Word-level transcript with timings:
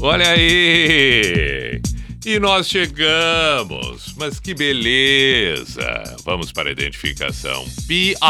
Olha 0.00 0.28
aí! 0.28 1.80
E 2.24 2.38
nós 2.38 2.68
chegamos! 2.68 4.14
Mas 4.16 4.38
que 4.38 4.52
beleza! 4.52 6.16
Vamos 6.22 6.52
para 6.52 6.68
a 6.68 6.72
identificação. 6.72 7.64
P-I-J-A-M-A 7.88 8.22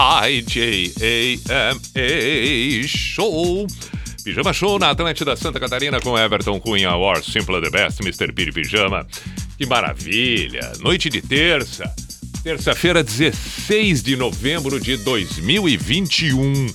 Show! 2.87 3.67
Pijama 4.23 4.53
Show 4.53 4.79
na 4.79 4.91
Atlântida 4.91 5.35
Santa 5.37 5.59
Catarina 5.59 6.01
com 6.01 6.17
Everton 6.17 6.61
Cunha, 6.61 6.95
War 6.95 7.23
Simple 7.23 7.61
the 7.61 7.71
Best, 7.71 8.01
Mr. 8.01 8.33
Piri 8.33 8.53
Pijama. 8.53 9.05
Que 9.59 9.67
maravilha! 9.67 10.73
Noite 10.81 11.09
de 11.09 11.21
terça, 11.21 11.93
terça-feira, 12.45 13.03
16 13.03 14.05
de 14.05 14.15
novembro 14.17 14.79
de 14.79 14.97
2021. 14.99 16.67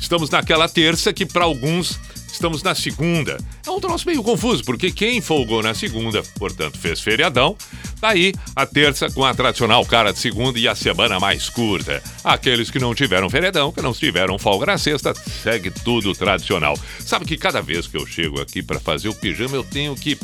Estamos 0.00 0.30
naquela 0.30 0.68
terça 0.68 1.12
que 1.12 1.26
para 1.26 1.44
alguns 1.44 1.98
estamos 2.32 2.62
na 2.62 2.74
segunda. 2.74 3.38
É 3.66 3.70
um 3.70 3.80
troço 3.80 4.06
meio 4.06 4.22
confuso, 4.22 4.64
porque 4.64 4.90
quem 4.90 5.20
folgou 5.20 5.62
na 5.62 5.74
segunda, 5.74 6.22
portanto 6.38 6.78
fez 6.78 7.00
feriadão, 7.00 7.56
tá 8.00 8.10
aí 8.10 8.32
a 8.54 8.66
terça 8.66 9.10
com 9.10 9.24
a 9.24 9.34
tradicional 9.34 9.84
cara 9.86 10.12
de 10.12 10.18
segunda 10.18 10.58
e 10.58 10.66
a 10.66 10.74
semana 10.74 11.20
mais 11.20 11.48
curta. 11.48 12.02
Aqueles 12.24 12.70
que 12.70 12.78
não 12.78 12.94
tiveram 12.94 13.30
feriadão, 13.30 13.72
que 13.72 13.82
não 13.82 13.92
tiveram 13.92 14.38
folga 14.38 14.66
na 14.66 14.78
sexta, 14.78 15.14
segue 15.14 15.70
tudo 15.70 16.14
tradicional. 16.14 16.78
Sabe 17.00 17.24
que 17.24 17.36
cada 17.36 17.60
vez 17.60 17.86
que 17.86 17.96
eu 17.96 18.06
chego 18.06 18.40
aqui 18.40 18.62
para 18.62 18.80
fazer 18.80 19.08
o 19.08 19.14
pijama, 19.14 19.56
eu 19.56 19.64
tenho 19.64 19.94
que 19.94 20.18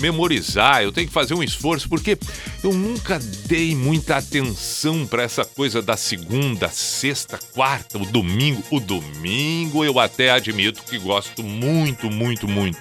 memorizar, 0.00 0.82
eu 0.82 0.92
tenho 0.92 1.06
que 1.06 1.12
fazer 1.12 1.34
um 1.34 1.42
esforço, 1.42 1.88
porque 1.88 2.18
eu 2.62 2.72
nunca 2.72 3.18
dei 3.46 3.74
muita 3.74 4.16
atenção 4.16 5.06
para 5.06 5.22
essa 5.22 5.44
coisa 5.44 5.82
da 5.82 5.96
segunda, 5.96 6.68
sexta, 6.68 7.38
quarta, 7.52 7.98
o 7.98 8.06
domingo. 8.06 8.62
O 8.70 8.80
domingo 8.80 9.84
eu 9.84 9.98
até 9.98 10.30
admito 10.30 10.82
que 10.82 10.98
gosto 10.98 11.42
muito, 11.42 12.10
muito, 12.10 12.46
muito. 12.46 12.78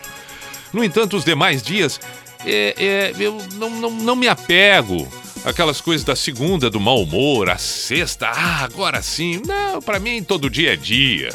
No 0.73 0.84
entanto, 0.84 1.18
os 1.18 1.23
demais 1.23 1.62
dias, 1.62 2.00
é, 2.45 2.76
é, 2.78 3.14
eu 3.20 3.38
não, 3.56 3.70
não, 3.70 3.92
não 3.92 4.16
me 4.16 4.28
apego. 4.28 5.08
Aquelas 5.45 5.80
coisas 5.80 6.04
da 6.04 6.16
segunda, 6.16 6.70
do 6.70 6.80
mau 6.80 7.04
humor, 7.04 7.50
a 7.50 7.58
sexta, 7.58 8.28
ah, 8.28 8.64
agora 8.64 9.02
sim. 9.02 9.42
Não, 9.45 9.82
para 9.82 10.00
mim 10.00 10.22
todo 10.22 10.50
dia 10.50 10.73
é 10.73 10.76
dia. 10.76 11.30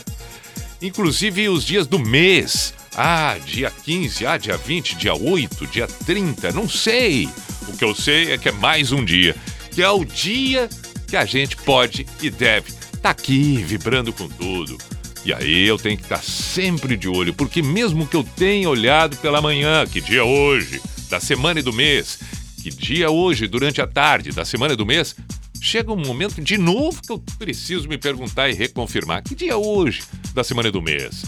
Inclusive 0.83 1.49
os 1.49 1.65
dias 1.65 1.87
do 1.87 1.99
mês. 1.99 2.75
Ah, 2.95 3.39
dia 3.45 3.71
15, 3.71 4.27
ah, 4.27 4.37
dia 4.37 4.57
20, 4.57 4.97
dia 4.97 5.15
8, 5.15 5.67
dia 5.67 5.87
30, 5.87 6.53
não 6.53 6.69
sei. 6.69 7.29
O 7.69 7.77
que 7.77 7.85
eu 7.85 7.95
sei 7.95 8.33
é 8.33 8.39
que 8.39 8.51
é 8.51 8.53
mais 8.53 8.93
um 8.93 9.03
dia, 9.03 9.35
que 9.71 9.83
é 9.83 9.91
o 9.91 10.05
dia 10.05 10.69
que 11.09 11.17
a 11.17 11.25
gente 11.25 11.57
pode 11.57 12.07
e 12.21 12.29
deve 12.29 12.69
estar 12.71 12.99
tá 13.01 13.11
aqui 13.11 13.57
vibrando 13.67 14.13
com 14.13 14.29
tudo. 14.29 14.77
E 15.25 15.33
aí 15.33 15.67
eu 15.67 15.79
tenho 15.79 15.97
que 15.97 16.03
estar 16.03 16.19
tá 16.19 16.23
sempre 16.23 16.97
de 16.97 17.09
olho, 17.09 17.33
porque 17.33 17.63
mesmo 17.63 18.07
que 18.07 18.17
eu 18.17 18.25
tenha 18.25 18.69
olhado 18.69 19.17
pela 19.19 19.41
manhã, 19.41 19.87
que 19.87 20.01
dia 20.01 20.25
hoje, 20.25 20.81
da 21.09 21.19
semana 21.19 21.61
e 21.61 21.63
do 21.63 21.73
mês, 21.73 22.19
que 22.63 22.69
dia 22.71 23.11
hoje, 23.11 23.47
durante 23.47 23.81
a 23.81 23.87
tarde, 23.87 24.33
da 24.33 24.45
semana 24.45 24.75
e 24.75 24.77
do 24.77 24.85
mês, 24.85 25.17
chega 25.61 25.93
um 25.93 25.97
momento 25.97 26.43
de 26.43 26.59
novo 26.59 27.01
que 27.01 27.13
eu 27.13 27.23
preciso 27.39 27.89
me 27.89 27.97
perguntar 27.97 28.51
e 28.51 28.53
reconfirmar 28.53 29.23
que 29.23 29.35
dia 29.35 29.57
hoje, 29.57 30.03
da 30.35 30.45
semana 30.45 30.69
e 30.69 30.73
do 30.73 30.83
mês. 30.83 31.25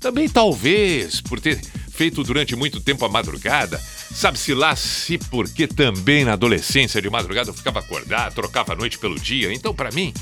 Também 0.00 0.28
talvez 0.28 1.20
por 1.20 1.40
ter 1.40 1.60
feito 1.96 2.22
durante 2.22 2.54
muito 2.54 2.80
tempo 2.80 3.04
a 3.04 3.08
madrugada, 3.08 3.80
sabe-se 4.14 4.52
lá 4.52 4.76
se 4.76 5.16
porque 5.16 5.66
também 5.66 6.24
na 6.24 6.34
adolescência 6.34 7.00
de 7.00 7.08
madrugada 7.08 7.50
eu 7.50 7.54
ficava 7.54 7.80
acordado, 7.80 8.34
trocava 8.34 8.74
a 8.74 8.76
noite 8.76 8.98
pelo 8.98 9.18
dia. 9.18 9.52
Então, 9.52 9.74
para 9.74 9.90
mim, 9.90 10.12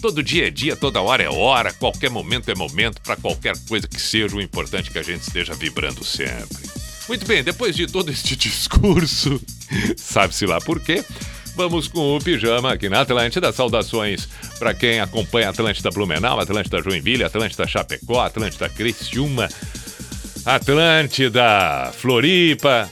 todo 0.00 0.22
dia 0.22 0.48
é 0.48 0.50
dia, 0.50 0.76
toda 0.76 1.00
hora 1.00 1.22
é 1.22 1.30
hora, 1.30 1.72
qualquer 1.72 2.10
momento 2.10 2.50
é 2.50 2.54
momento 2.54 3.00
para 3.00 3.16
qualquer 3.16 3.56
coisa 3.68 3.86
que 3.86 4.00
seja. 4.00 4.36
O 4.36 4.40
importante 4.40 4.90
é 4.90 4.92
que 4.92 4.98
a 4.98 5.02
gente 5.02 5.22
esteja 5.22 5.54
vibrando 5.54 6.04
sempre. 6.04 6.68
Muito 7.08 7.26
bem, 7.26 7.42
depois 7.42 7.76
de 7.76 7.86
todo 7.86 8.10
este 8.10 8.34
discurso, 8.36 9.40
sabe-se 9.96 10.46
lá 10.46 10.60
por 10.60 10.80
quê? 10.80 11.04
Vamos 11.54 11.86
com 11.86 12.16
o 12.16 12.20
pijama 12.20 12.72
aqui 12.72 12.88
na 12.88 13.02
Atlântida. 13.02 13.52
Saudações 13.52 14.28
para 14.58 14.74
quem 14.74 14.98
acompanha 14.98 15.50
Atlântida 15.50 15.90
Blumenau, 15.90 16.40
Atlântida 16.40 16.82
Joinville, 16.82 17.22
Atlântida 17.22 17.66
Chapecó, 17.66 18.20
Atlântida 18.20 18.68
Criciúma, 18.68 19.48
Atlântida 20.44 21.92
Floripa. 21.96 22.90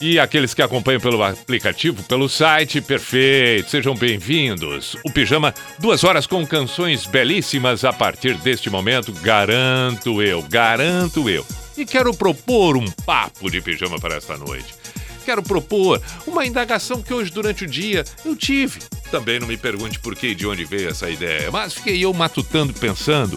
E 0.00 0.18
aqueles 0.18 0.54
que 0.54 0.62
acompanham 0.62 1.00
pelo 1.00 1.22
aplicativo, 1.22 2.02
pelo 2.04 2.28
site, 2.28 2.80
perfeito, 2.80 3.68
sejam 3.68 3.96
bem-vindos. 3.96 4.96
O 5.04 5.10
Pijama, 5.10 5.52
duas 5.80 6.04
horas 6.04 6.24
com 6.24 6.46
canções 6.46 7.04
belíssimas 7.04 7.84
a 7.84 7.92
partir 7.92 8.34
deste 8.36 8.70
momento, 8.70 9.12
garanto 9.12 10.22
eu, 10.22 10.40
garanto 10.42 11.28
eu. 11.28 11.44
E 11.76 11.84
quero 11.84 12.14
propor 12.14 12.76
um 12.76 12.88
papo 13.04 13.50
de 13.50 13.60
pijama 13.60 13.98
para 13.98 14.16
esta 14.16 14.36
noite 14.36 14.77
quero 15.28 15.42
propor 15.42 16.00
uma 16.26 16.46
indagação 16.46 17.02
que 17.02 17.12
hoje 17.12 17.30
durante 17.30 17.64
o 17.64 17.66
dia 17.66 18.02
eu 18.24 18.34
tive. 18.34 18.80
Também 19.10 19.38
não 19.38 19.46
me 19.46 19.58
pergunte 19.58 19.98
por 19.98 20.16
que 20.16 20.28
e 20.28 20.34
de 20.34 20.46
onde 20.46 20.64
veio 20.64 20.88
essa 20.88 21.10
ideia, 21.10 21.50
mas 21.50 21.74
fiquei 21.74 22.02
eu 22.02 22.14
matutando 22.14 22.72
pensando. 22.72 23.36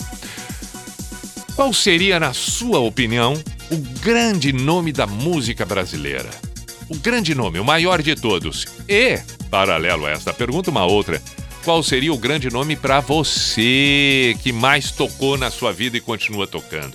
Qual 1.53 1.73
seria, 1.73 2.17
na 2.17 2.31
sua 2.31 2.79
opinião, 2.79 3.33
o 3.69 3.75
grande 3.99 4.53
nome 4.53 4.93
da 4.93 5.05
música 5.05 5.65
brasileira? 5.65 6.29
O 6.87 6.95
grande 6.95 7.35
nome, 7.35 7.59
o 7.59 7.65
maior 7.65 8.01
de 8.01 8.15
todos. 8.15 8.65
E, 8.87 9.19
paralelo 9.49 10.05
a 10.05 10.11
esta 10.11 10.33
pergunta, 10.33 10.71
uma 10.71 10.85
outra. 10.85 11.21
Qual 11.65 11.83
seria 11.83 12.13
o 12.13 12.17
grande 12.17 12.49
nome 12.49 12.77
para 12.77 13.01
você 13.01 14.33
que 14.41 14.53
mais 14.53 14.91
tocou 14.91 15.37
na 15.37 15.51
sua 15.51 15.73
vida 15.73 15.97
e 15.97 16.01
continua 16.01 16.47
tocando? 16.47 16.93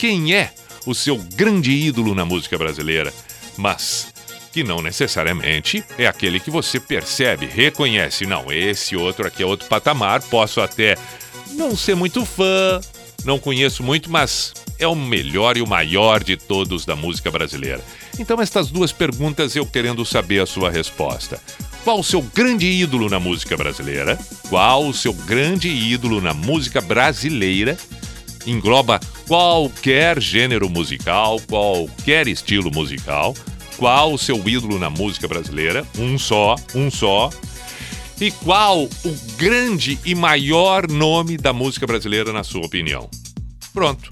Quem 0.00 0.34
é 0.34 0.52
o 0.84 0.96
seu 0.96 1.16
grande 1.16 1.70
ídolo 1.70 2.12
na 2.12 2.24
música 2.24 2.58
brasileira? 2.58 3.14
Mas 3.56 4.11
que 4.52 4.62
não 4.62 4.82
necessariamente 4.82 5.82
é 5.98 6.06
aquele 6.06 6.38
que 6.38 6.50
você 6.50 6.78
percebe, 6.78 7.46
reconhece. 7.46 8.26
Não, 8.26 8.52
esse 8.52 8.94
outro 8.94 9.26
aqui 9.26 9.42
é 9.42 9.46
outro 9.46 9.66
patamar, 9.66 10.20
posso 10.22 10.60
até 10.60 10.96
não 11.52 11.74
ser 11.74 11.96
muito 11.96 12.24
fã, 12.26 12.80
não 13.24 13.38
conheço 13.38 13.82
muito, 13.82 14.10
mas 14.10 14.52
é 14.78 14.86
o 14.86 14.94
melhor 14.94 15.56
e 15.56 15.62
o 15.62 15.66
maior 15.66 16.22
de 16.22 16.36
todos 16.36 16.84
da 16.84 16.94
música 16.94 17.30
brasileira. 17.30 17.80
Então, 18.18 18.40
estas 18.40 18.70
duas 18.70 18.92
perguntas 18.92 19.56
eu 19.56 19.64
querendo 19.64 20.04
saber 20.04 20.40
a 20.40 20.46
sua 20.46 20.70
resposta. 20.70 21.40
Qual 21.82 21.98
o 21.98 22.04
seu 22.04 22.20
grande 22.22 22.66
ídolo 22.66 23.08
na 23.08 23.18
música 23.18 23.56
brasileira? 23.56 24.18
Qual 24.48 24.86
o 24.86 24.94
seu 24.94 25.12
grande 25.12 25.68
ídolo 25.68 26.20
na 26.20 26.34
música 26.34 26.80
brasileira? 26.80 27.76
Engloba 28.46 29.00
qualquer 29.26 30.20
gênero 30.20 30.68
musical, 30.68 31.40
qualquer 31.48 32.28
estilo 32.28 32.70
musical 32.70 33.34
qual 33.82 34.14
o 34.14 34.18
seu 34.18 34.36
ídolo 34.48 34.78
na 34.78 34.88
música 34.88 35.26
brasileira? 35.26 35.84
Um 35.98 36.16
só, 36.16 36.54
um 36.72 36.88
só. 36.88 37.30
E 38.20 38.30
qual 38.30 38.84
o 38.84 39.16
grande 39.36 39.98
e 40.04 40.14
maior 40.14 40.88
nome 40.88 41.36
da 41.36 41.52
música 41.52 41.84
brasileira, 41.84 42.32
na 42.32 42.44
sua 42.44 42.64
opinião? 42.64 43.10
Pronto. 43.74 44.08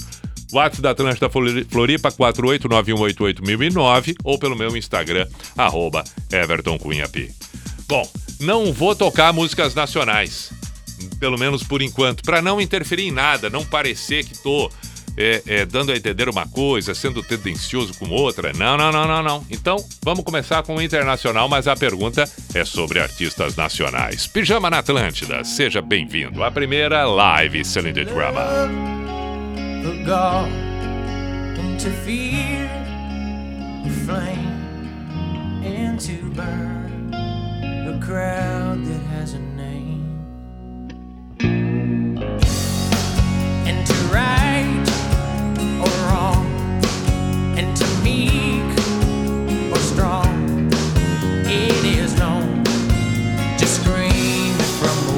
WhatsApp 0.53 0.83
da 0.83 0.91
Atlântida 0.91 1.31
Floripa 1.31 2.11
489188009 2.11 4.17
ou 4.25 4.41
pelo 4.41 4.57
meu 4.57 4.77
Instagram, 4.77 5.29
arroba. 5.57 6.03
Bom, 7.87 8.11
não 8.41 8.73
vou 8.73 8.97
tocar 8.97 9.33
músicas 9.33 9.73
nacionais, 9.73 10.51
pelo 11.21 11.39
menos 11.39 11.63
por 11.63 11.81
enquanto, 11.81 12.25
para 12.25 12.43
não 12.43 12.61
interferir 12.61 13.07
em 13.07 13.13
nada, 13.13 13.49
não 13.49 13.65
parecer 13.65 14.25
que 14.25 14.37
tô 14.37 14.69
é, 15.17 15.43
é, 15.47 15.67
dando 15.67 15.93
a 15.93 15.97
entender 15.97 16.29
uma 16.29 16.47
coisa, 16.47 16.95
sendo 16.95 17.23
tendencioso 17.23 17.95
com 17.99 18.09
outra. 18.09 18.53
Não, 18.53 18.77
não, 18.77 18.93
não, 18.93 19.07
não, 19.07 19.23
não. 19.23 19.47
Então, 19.51 19.77
vamos 20.03 20.25
começar 20.25 20.63
com 20.63 20.77
o 20.77 20.83
internacional, 20.83 21.49
mas 21.49 21.67
a 21.67 21.77
pergunta 21.77 22.29
é 22.55 22.65
sobre 22.65 23.01
artistas 23.01 23.57
nacionais. 23.57 24.27
Pijama 24.27 24.71
na 24.71 24.79
Atlântida, 24.79 25.45
seja 25.45 25.81
bem-vindo 25.81 26.43
à 26.43 26.51
primeira 26.51 27.05
live 27.07 27.65
Selling 27.65 27.93
Drama. 27.93 28.41
from 54.81 55.10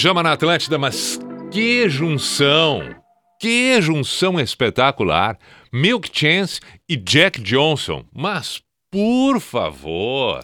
Pijama 0.00 0.22
na 0.22 0.32
Atlântida, 0.32 0.78
mas 0.78 1.20
que 1.52 1.86
junção! 1.86 2.82
Que 3.38 3.82
junção 3.82 4.40
espetacular! 4.40 5.36
Milk 5.70 6.08
Chance 6.10 6.58
e 6.88 6.96
Jack 6.96 7.38
Johnson. 7.42 8.06
Mas, 8.10 8.62
por 8.90 9.38
favor, 9.40 10.42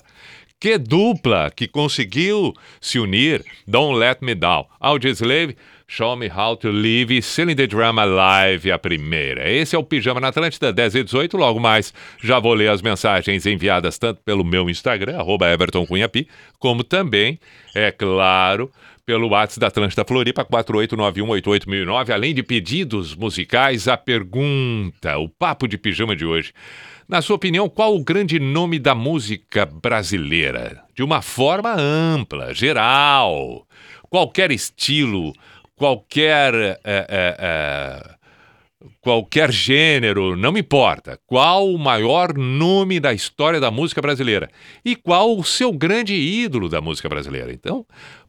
que 0.61 0.77
dupla 0.77 1.51
que 1.51 1.67
conseguiu 1.67 2.53
se 2.83 2.99
unir. 2.99 3.43
Don't 3.67 3.99
Let 3.99 4.19
Me 4.21 4.35
Down. 4.35 4.67
Audioslave, 4.79 5.57
Show 5.89 6.17
Me 6.17 6.29
How 6.29 6.59
to 6.59 6.69
Live, 6.69 7.23
Selling 7.23 7.55
the 7.57 7.67
Drama 7.67 8.05
Live, 8.05 8.71
a 8.71 8.79
primeira. 8.79 9.51
Esse 9.51 9.75
é 9.75 9.79
o 9.79 9.83
Pijama 9.83 10.21
na 10.21 10.29
Atlântida, 10.29 10.71
10 10.71 10.97
e 10.97 11.05
18. 11.05 11.35
Logo 11.35 11.59
mais, 11.59 11.95
já 12.23 12.39
vou 12.39 12.53
ler 12.53 12.69
as 12.69 12.83
mensagens 12.83 13.47
enviadas 13.47 13.97
tanto 13.97 14.21
pelo 14.23 14.45
meu 14.45 14.69
Instagram, 14.69 15.17
arroba 15.19 15.51
Everton 15.51 15.87
Cunhapi, 15.87 16.29
como 16.59 16.85
também, 16.85 17.41
é 17.75 17.91
claro, 17.91 18.71
pelo 19.07 19.29
WhatsApp 19.29 19.61
da 19.61 19.67
Atlântida 19.69 20.05
Floripa, 20.05 20.45
489188009. 20.45 22.11
Além 22.11 22.35
de 22.35 22.43
pedidos 22.43 23.15
musicais, 23.15 23.87
a 23.87 23.97
pergunta, 23.97 25.17
o 25.17 25.29
papo 25.29 25.69
de 25.69 25.79
pijama 25.79 26.17
de 26.17 26.27
hoje. 26.27 26.53
Na 27.09 27.23
sua 27.23 27.37
opinião, 27.37 27.69
qual 27.69 27.95
o 27.95 28.03
grande 28.03 28.41
nome 28.41 28.81
da 28.81 28.97
música 28.97 29.65
brasileira? 29.65 30.83
De 30.93 31.05
uma 31.05 31.23
forma 31.23 31.73
ampla, 31.73 32.53
geral. 32.53 33.65
Qualquer 34.11 34.51
estilo, 34.51 35.33
qualquer. 35.77 36.53
é, 36.55 37.07
é, 37.09 37.37
é, 37.39 38.17
qualquer 39.01 39.53
gênero, 39.53 40.37
não 40.37 40.53
me 40.53 40.61
importa. 40.61 41.19
Qual 41.27 41.73
o 41.73 41.79
maior 41.79 42.37
nome 42.37 42.99
da 42.99 43.13
história 43.15 43.61
da 43.61 43.71
música 43.71 44.03
brasileira? 44.03 44.51
E 44.85 44.97
qual 44.97 45.37
o 45.37 45.45
seu 45.45 45.73
grande 45.73 46.15
ídolo 46.15 46.69
da 46.69 46.81
música 46.81 47.09
brasileira? 47.09 47.53
Então, 47.53 47.87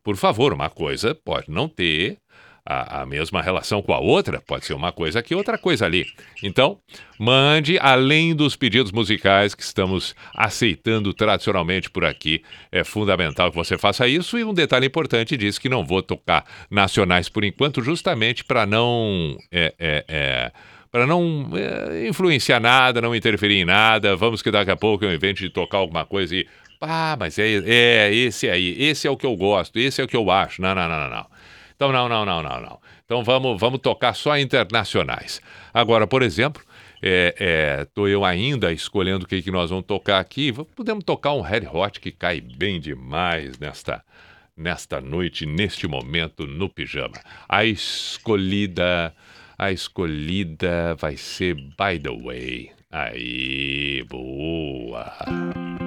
por 0.07 0.15
favor, 0.15 0.53
uma 0.53 0.69
coisa 0.69 1.13
pode 1.13 1.51
não 1.51 1.67
ter 1.67 2.17
a, 2.65 3.01
a 3.01 3.05
mesma 3.05 3.41
relação 3.41 3.81
com 3.81 3.91
a 3.91 3.99
outra, 3.99 4.39
pode 4.39 4.65
ser 4.65 4.73
uma 4.73 4.89
coisa 4.89 5.19
aqui, 5.19 5.35
outra 5.35 5.57
coisa 5.57 5.85
ali. 5.85 6.05
Então, 6.41 6.79
mande, 7.19 7.77
além 7.77 8.33
dos 8.33 8.55
pedidos 8.55 8.93
musicais 8.93 9.53
que 9.53 9.61
estamos 9.61 10.15
aceitando 10.33 11.13
tradicionalmente 11.13 11.89
por 11.89 12.05
aqui, 12.05 12.41
é 12.71 12.85
fundamental 12.85 13.49
que 13.49 13.57
você 13.57 13.77
faça 13.77 14.07
isso. 14.07 14.39
E 14.39 14.45
um 14.45 14.53
detalhe 14.53 14.87
importante 14.87 15.35
diz 15.35 15.59
que 15.59 15.67
não 15.67 15.85
vou 15.85 16.01
tocar 16.01 16.45
nacionais 16.71 17.27
por 17.27 17.43
enquanto, 17.43 17.81
justamente 17.83 18.45
para 18.45 18.65
não. 18.65 19.35
É, 19.51 19.73
é, 19.77 20.05
é, 20.07 20.51
para 20.89 21.05
não 21.05 21.49
é, 21.53 22.07
influenciar 22.07 22.61
nada, 22.61 23.01
não 23.01 23.13
interferir 23.13 23.57
em 23.57 23.65
nada. 23.65 24.15
Vamos 24.15 24.41
que 24.41 24.49
daqui 24.49 24.71
a 24.71 24.77
pouco 24.77 25.03
eu 25.03 25.13
invente 25.13 25.43
de 25.43 25.49
tocar 25.49 25.79
alguma 25.79 26.05
coisa 26.05 26.33
e. 26.33 26.47
Ah, 26.81 27.15
mas 27.19 27.39
é, 27.39 27.61
é 27.65 28.13
esse 28.13 28.49
aí, 28.49 28.75
esse 28.81 29.07
é 29.07 29.11
o 29.11 29.17
que 29.17 29.25
eu 29.25 29.35
gosto, 29.35 29.77
esse 29.79 30.01
é 30.01 30.03
o 30.03 30.07
que 30.07 30.15
eu 30.15 30.29
acho. 30.29 30.61
Não, 30.61 30.75
não, 30.75 30.87
não, 30.87 30.99
não, 30.99 31.09
não. 31.09 31.25
Então, 31.75 31.91
não, 31.91 32.09
não, 32.09 32.25
não, 32.25 32.41
não, 32.41 32.61
não. 32.61 32.79
Então 33.05 33.23
vamos, 33.23 33.59
vamos 33.59 33.79
tocar 33.79 34.13
só 34.13 34.37
internacionais. 34.37 35.41
Agora, 35.73 36.05
por 36.05 36.21
exemplo, 36.21 36.61
estou 37.01 38.07
é, 38.07 38.11
é, 38.11 38.13
eu 38.13 38.25
ainda 38.25 38.71
escolhendo 38.73 39.25
o 39.25 39.27
que, 39.27 39.41
que 39.41 39.51
nós 39.51 39.69
vamos 39.69 39.85
tocar 39.85 40.19
aqui. 40.19 40.51
Podemos 40.75 41.03
tocar 41.05 41.33
um 41.33 41.41
Red 41.41 41.67
Hot 41.71 41.99
que 41.99 42.11
cai 42.11 42.41
bem 42.41 42.81
demais 42.81 43.57
nesta, 43.59 44.03
nesta 44.57 44.99
noite, 44.99 45.45
neste 45.45 45.87
momento, 45.87 46.45
no 46.45 46.67
pijama. 46.67 47.21
A 47.47 47.63
escolhida, 47.63 49.13
a 49.57 49.71
escolhida 49.71 50.95
vai 50.95 51.15
ser 51.15 51.55
By 51.55 51.99
the 52.01 52.09
Way. 52.09 52.71
Aí, 52.91 54.03
boa! 54.09 55.86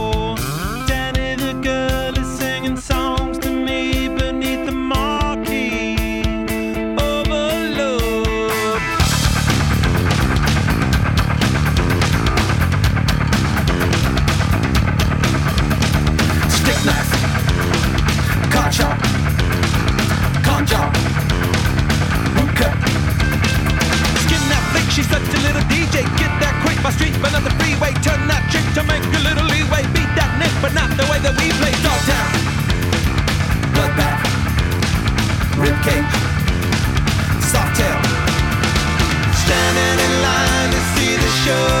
to 28.75 28.83
make 28.83 29.03
a 29.03 29.19
little 29.19 29.43
leeway. 29.43 29.83
Beat 29.91 30.11
that 30.15 30.31
nick, 30.39 30.53
but 30.61 30.73
not 30.73 30.89
the 30.95 31.03
way 31.11 31.19
that 31.19 31.35
we 31.35 31.51
play. 31.59 31.73
Dog 31.83 31.99
town. 32.07 32.29
bloodbath, 33.75 34.21
rib 35.59 35.77
cage, 35.83 36.13
soft 37.51 37.75
tail. 37.75 37.99
Standing 39.43 39.97
in 40.05 40.13
line 40.23 40.69
to 40.71 40.81
see 40.95 41.15
the 41.17 41.31
show 41.43 41.80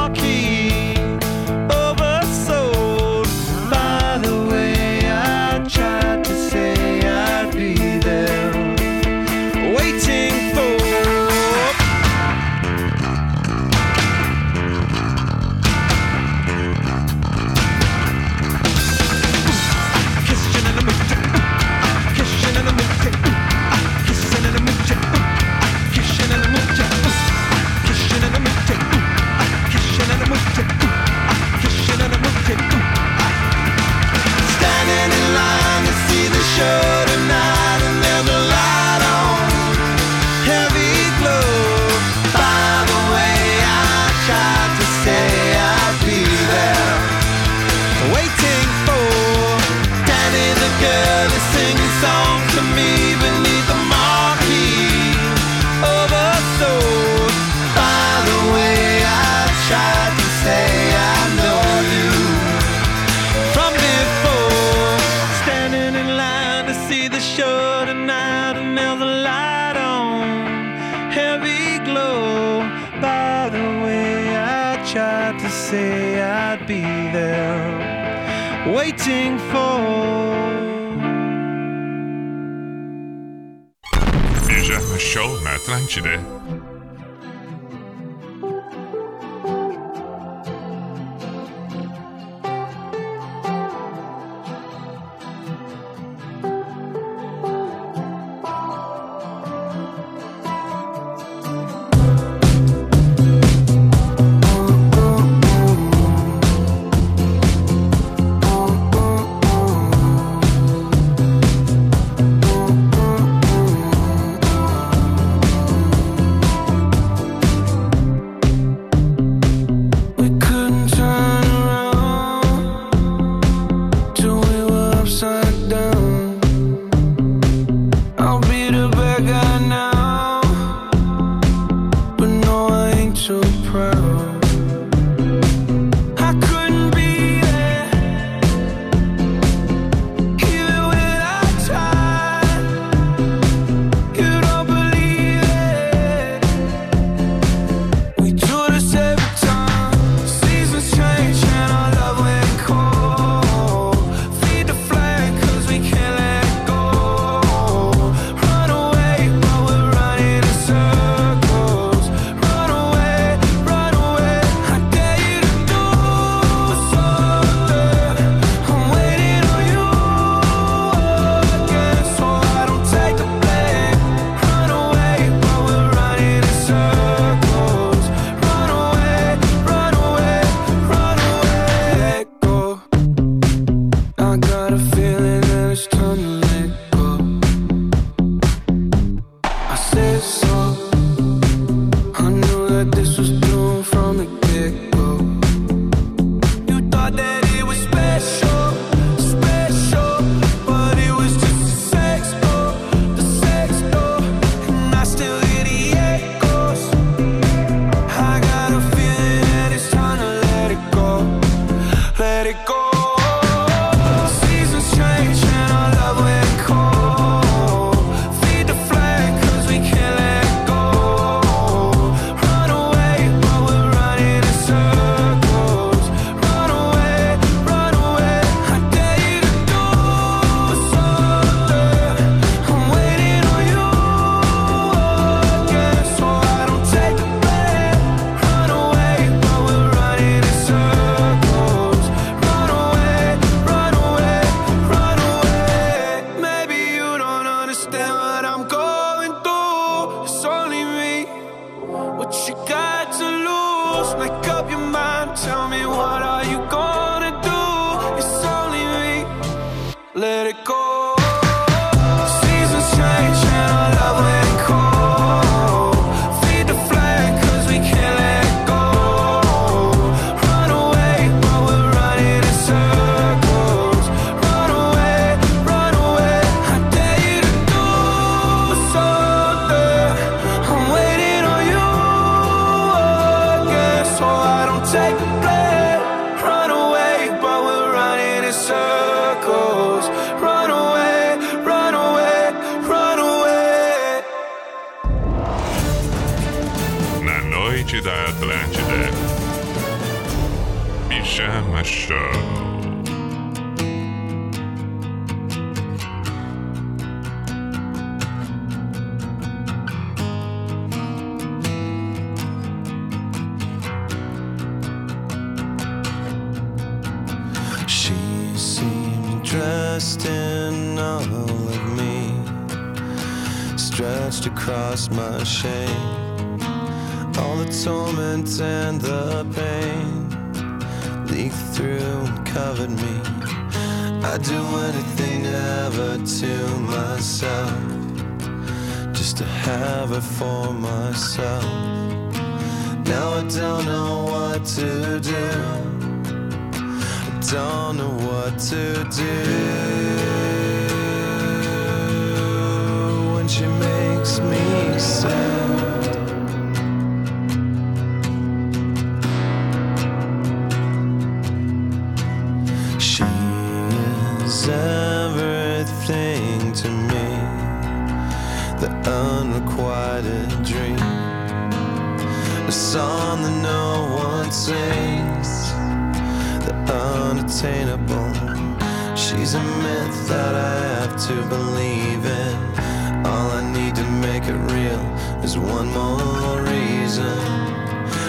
one 385.61 385.89
more 385.89 386.61
reason. 386.63 387.37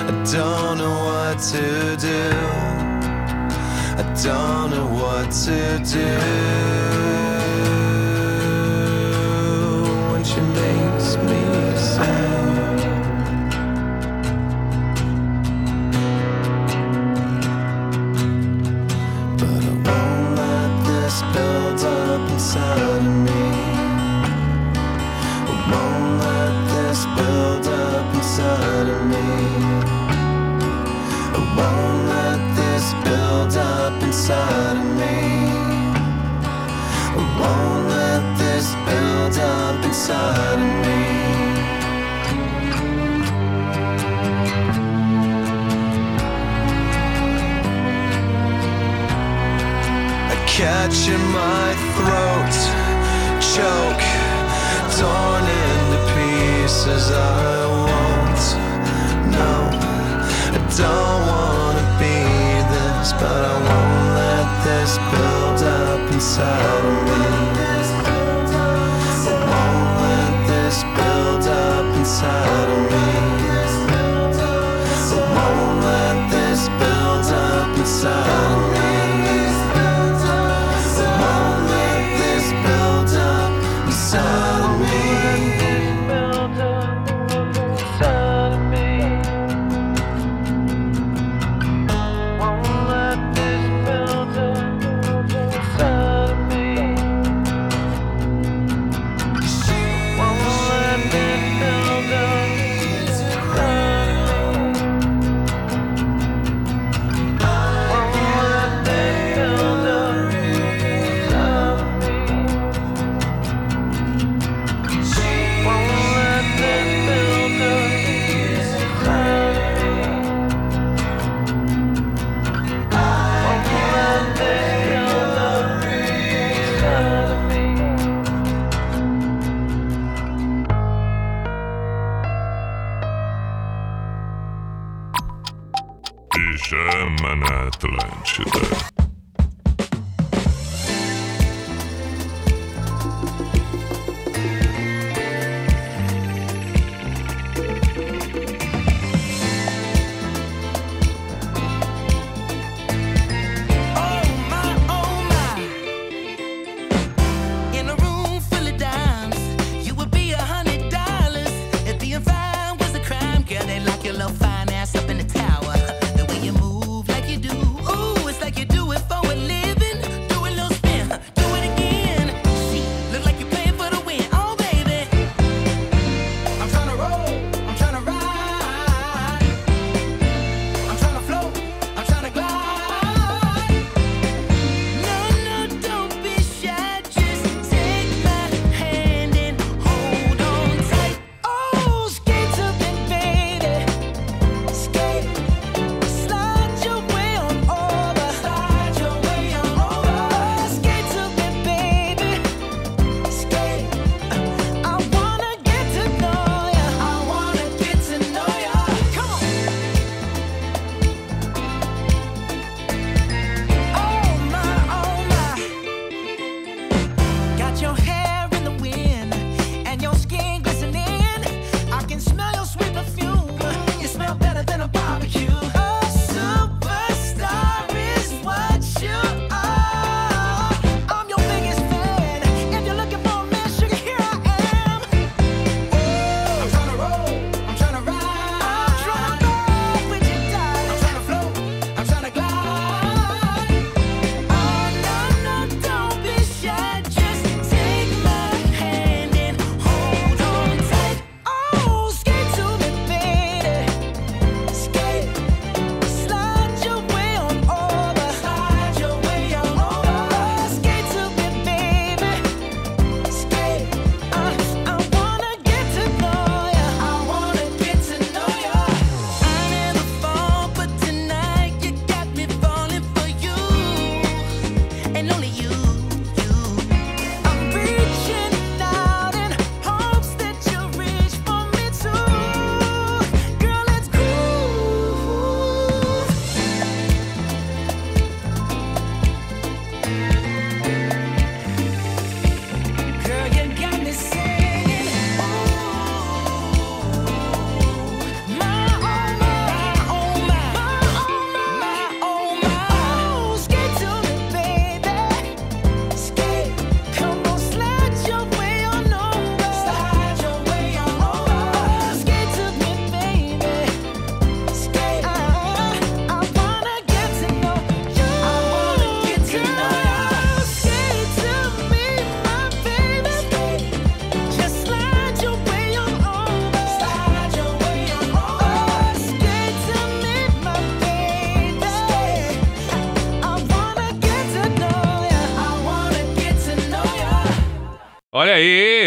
I 0.08 0.24
don't 0.32 0.78
know 0.78 0.96
what 1.04 1.38
to 1.52 1.96
do. 1.96 2.30
I 3.98 4.04
don't 4.22 4.70
know 4.70 4.88
what 5.00 5.30
to 5.44 5.78
do. 5.84 6.91
inside 40.02 40.58
of 40.58 40.72
me. 40.84 41.02
I 50.26 50.36
catch 50.48 51.06
in 51.06 51.22
my 51.30 51.68
throat, 51.94 52.54
choke, 53.54 54.06
torn 54.98 55.44
into 55.62 55.98
pieces. 56.16 57.12
I 57.12 57.66
won't, 57.86 58.42
no, 59.30 59.52
I 60.50 60.62
don't 60.80 61.22
wanna 61.30 61.86
be 62.02 62.18
this, 62.74 63.12
but 63.20 63.40
I 63.40 63.56
won't 63.68 64.06
let 64.18 64.48
this 64.66 64.98
build 65.12 65.62
up 65.62 66.12
inside 66.12 66.84
of 66.86 67.38
me. 67.38 67.41
side. 72.22 72.51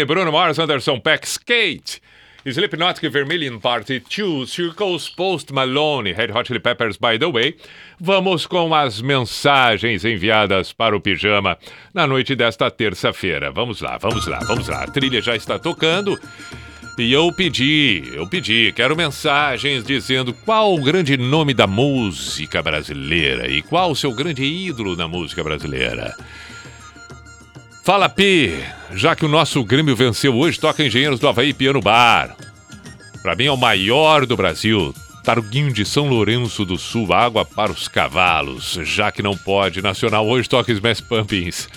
Bruno 0.04 0.30
Mars, 0.30 0.58
Anderson 0.58 1.00
Peck, 1.00 1.26
Skate. 1.26 2.00
Slipknot, 2.44 3.00
Vermilion 3.10 3.58
Party 3.58 3.98
2, 3.98 4.46
Circles, 4.46 5.08
Post 5.08 5.52
Malone, 5.52 6.12
Red 6.12 6.30
Hot 6.30 6.46
Chili 6.46 6.60
Peppers, 6.60 6.96
By 6.96 7.18
The 7.18 7.26
Way. 7.26 7.56
Vamos 7.98 8.46
com 8.46 8.72
as 8.72 9.00
mensagens 9.00 10.04
enviadas 10.04 10.72
para 10.72 10.96
o 10.96 11.00
Pijama 11.00 11.58
na 11.92 12.06
noite 12.06 12.36
desta 12.36 12.70
terça-feira. 12.70 13.50
Vamos 13.50 13.80
lá, 13.80 13.98
vamos 13.98 14.28
lá, 14.28 14.38
vamos 14.46 14.68
lá. 14.68 14.84
A 14.84 14.86
trilha 14.86 15.20
já 15.20 15.34
está 15.34 15.58
tocando. 15.58 16.16
E 16.98 17.12
eu 17.12 17.32
pedi, 17.32 18.04
eu 18.14 18.26
pedi, 18.26 18.72
quero 18.74 18.96
mensagens 18.96 19.84
dizendo 19.84 20.32
qual 20.32 20.72
o 20.72 20.80
grande 20.80 21.16
nome 21.16 21.52
da 21.52 21.66
música 21.66 22.62
brasileira 22.62 23.50
e 23.50 23.60
qual 23.60 23.90
o 23.90 23.96
seu 23.96 24.14
grande 24.14 24.44
ídolo 24.44 24.94
na 24.96 25.08
música 25.08 25.42
brasileira. 25.42 26.16
Fala 27.86 28.08
Pi, 28.08 28.52
já 28.96 29.14
que 29.14 29.24
o 29.24 29.28
nosso 29.28 29.62
Grêmio 29.62 29.94
venceu 29.94 30.36
hoje, 30.36 30.58
toca 30.58 30.84
Engenheiros 30.84 31.20
do 31.20 31.28
Havaí 31.28 31.54
Piano 31.54 31.80
Bar. 31.80 32.36
Pra 33.22 33.36
mim 33.36 33.44
é 33.44 33.52
o 33.52 33.56
maior 33.56 34.26
do 34.26 34.36
Brasil. 34.36 34.92
Targuinho 35.22 35.72
de 35.72 35.84
São 35.84 36.08
Lourenço 36.08 36.64
do 36.64 36.76
Sul, 36.76 37.12
água 37.12 37.44
para 37.44 37.70
os 37.70 37.86
cavalos. 37.86 38.76
Já 38.82 39.12
que 39.12 39.22
não 39.22 39.36
pode, 39.36 39.80
Nacional 39.80 40.26
hoje 40.26 40.48
toca 40.48 40.72
Smash 40.72 41.00
Pumpkins. 41.00 41.68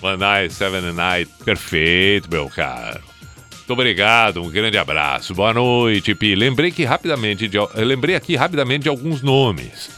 One 0.00 0.16
Night, 0.16 0.54
Seven 0.54 0.92
Night. 0.92 1.28
Perfeito, 1.44 2.30
meu 2.30 2.48
caro. 2.48 3.02
Muito 3.50 3.72
obrigado, 3.72 4.40
um 4.40 4.48
grande 4.48 4.78
abraço. 4.78 5.34
Boa 5.34 5.52
noite, 5.52 6.14
Pi. 6.14 6.36
Lembrei 6.36 6.70
que 6.70 6.84
rapidamente 6.84 7.48
de, 7.48 7.58
lembrei 7.74 8.14
aqui 8.14 8.36
rapidamente 8.36 8.84
de 8.84 8.88
alguns 8.88 9.22
nomes. 9.22 9.90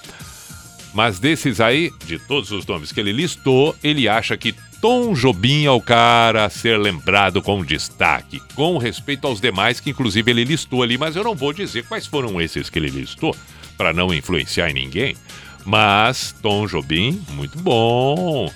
Mas 0.95 1.19
desses 1.19 1.61
aí, 1.61 1.93
de 2.07 2.19
todos 2.19 2.51
os 2.51 2.65
nomes 2.65 2.93
que 2.93 2.99
ele 2.99 3.13
listou, 3.13 3.77
ele 3.85 4.09
acha 4.09 4.35
que 4.39 4.55
Tom 4.81 5.13
Jobim 5.13 5.65
é 5.65 5.71
o 5.71 5.81
cara 5.81 6.45
a 6.45 6.51
ser 6.51 6.79
lembrado 6.79 7.43
com 7.43 7.65
destaque, 7.65 8.41
com 8.55 8.79
respeito 8.79 9.27
aos 9.27 9.41
demais 9.41 9.81
que 9.81 9.91
inclusive 9.91 10.31
ele 10.31 10.45
listou 10.45 10.85
ali, 10.85 10.97
mas 10.97 11.17
eu 11.17 11.25
não 11.25 11.35
vou 11.35 11.53
dizer 11.53 11.85
quais 11.87 12.07
foram 12.07 12.41
esses 12.41 12.71
que 12.71 12.79
ele 12.79 12.89
listou, 12.89 13.35
para 13.77 13.93
não 13.93 14.15
influenciar 14.15 14.71
em 14.71 14.75
ninguém. 14.75 15.17
Mas 15.65 16.33
Tom 16.41 16.67
Jobim, 16.67 17.21
muito 17.31 17.59
bom. 17.59 18.51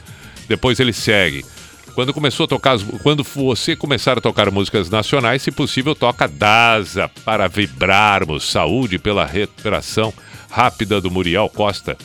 Depois 0.48 0.78
ele 0.78 0.92
segue. 0.92 1.44
Quando 1.94 2.14
começou 2.14 2.44
a 2.44 2.48
tocar, 2.48 2.78
quando 3.02 3.22
você 3.22 3.74
começar 3.76 4.16
a 4.16 4.20
tocar 4.20 4.50
músicas 4.50 4.88
nacionais, 4.88 5.42
se 5.42 5.50
possível, 5.50 5.94
toca 5.94 6.26
Daza 6.26 7.10
para 7.24 7.48
vibrarmos. 7.48 8.48
Saúde 8.48 8.98
pela 8.98 9.26
recuperação 9.26 10.14
rápida 10.48 11.00
do 11.00 11.10
Muriel 11.10 11.50
Costa. 11.50 11.96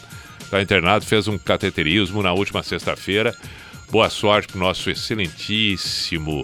Está 0.41 0.61
internado, 0.61 1.05
fez 1.05 1.27
um 1.27 1.37
cateterismo 1.37 2.21
na 2.21 2.33
última 2.33 2.63
sexta-feira. 2.63 3.33
Boa 3.89 4.09
sorte 4.09 4.49
para 4.49 4.57
o 4.57 4.59
nosso 4.59 4.89
excelentíssimo 4.89 6.43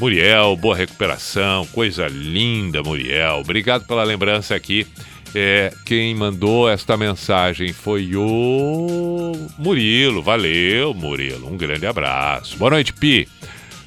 Muriel. 0.00 0.56
Boa 0.56 0.74
recuperação, 0.74 1.66
coisa 1.66 2.08
linda, 2.08 2.82
Muriel. 2.82 3.40
Obrigado 3.40 3.86
pela 3.86 4.02
lembrança 4.02 4.54
aqui. 4.54 4.86
É, 5.34 5.70
quem 5.84 6.14
mandou 6.14 6.68
esta 6.70 6.96
mensagem 6.96 7.72
foi 7.72 8.16
o 8.16 9.32
Murilo. 9.58 10.22
Valeu, 10.22 10.94
Murilo. 10.94 11.52
Um 11.52 11.56
grande 11.56 11.86
abraço. 11.86 12.56
Boa 12.56 12.70
noite, 12.70 12.94
Pi. 12.94 13.28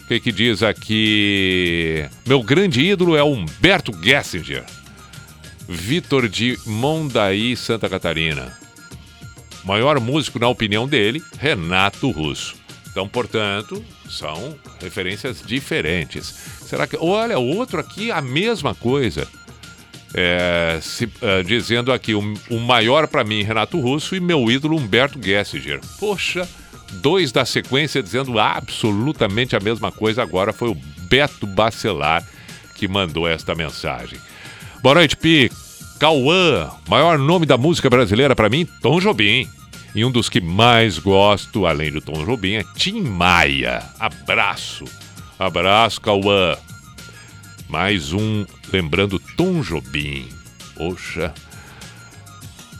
O 0.03 0.07
que, 0.07 0.19
que 0.19 0.31
diz 0.31 0.61
aqui? 0.61 2.05
Meu 2.27 2.43
grande 2.43 2.81
ídolo 2.81 3.17
é 3.17 3.23
Humberto 3.23 3.91
Gessinger. 4.03 4.63
Vitor 5.67 6.29
de 6.29 6.57
Mondaí, 6.65 7.57
Santa 7.57 7.89
Catarina. 7.89 8.55
Maior 9.65 9.99
músico, 9.99 10.37
na 10.37 10.47
opinião 10.47 10.87
dele, 10.87 11.23
Renato 11.39 12.11
Russo. 12.11 12.66
Então, 12.97 13.07
portanto, 13.07 13.85
são 14.09 14.55
referências 14.81 15.43
diferentes. 15.45 16.33
Será 16.63 16.87
que. 16.87 16.97
Olha, 16.99 17.37
outro 17.37 17.79
aqui, 17.79 18.09
a 18.09 18.19
mesma 18.21 18.73
coisa. 18.73 19.27
É, 20.15 20.79
se, 20.81 21.05
uh, 21.05 21.43
dizendo 21.45 21.93
aqui, 21.93 22.15
o, 22.15 22.33
o 22.49 22.59
maior 22.59 23.07
para 23.07 23.23
mim, 23.23 23.43
Renato 23.43 23.79
Russo, 23.79 24.15
e 24.15 24.19
meu 24.19 24.49
ídolo, 24.49 24.75
Humberto 24.77 25.21
Gessinger. 25.21 25.79
Poxa, 25.99 26.49
dois 26.93 27.31
da 27.31 27.45
sequência 27.45 28.01
dizendo 28.01 28.39
absolutamente 28.39 29.55
a 29.55 29.59
mesma 29.59 29.91
coisa. 29.91 30.23
Agora 30.23 30.51
foi 30.51 30.69
o 30.69 30.77
Beto 31.07 31.45
Bacelar 31.45 32.27
que 32.73 32.87
mandou 32.87 33.27
esta 33.27 33.53
mensagem. 33.53 34.17
Boa 34.81 34.95
noite, 34.95 35.15
Pi. 35.15 35.51
Cauã, 35.99 36.71
maior 36.89 37.19
nome 37.19 37.45
da 37.45 37.59
música 37.59 37.91
brasileira 37.91 38.35
para 38.35 38.49
mim, 38.49 38.67
Tom 38.81 38.99
Jobim. 38.99 39.47
E 39.97 40.05
um 40.05 40.11
dos 40.11 40.29
que 40.29 40.39
mais 40.39 40.99
gosto, 40.99 41.65
além 41.65 41.91
do 41.91 41.99
Tom 41.99 42.23
Jobim, 42.23 42.53
é 42.53 42.63
Tim 42.75 43.01
Maia. 43.01 43.81
Abraço. 43.99 44.85
Abraço, 45.39 45.99
Cauã. 45.99 46.55
Mais 47.67 48.13
um, 48.13 48.45
lembrando 48.71 49.19
Tom 49.35 49.59
Jobim. 49.61 50.29
Poxa. 50.75 51.33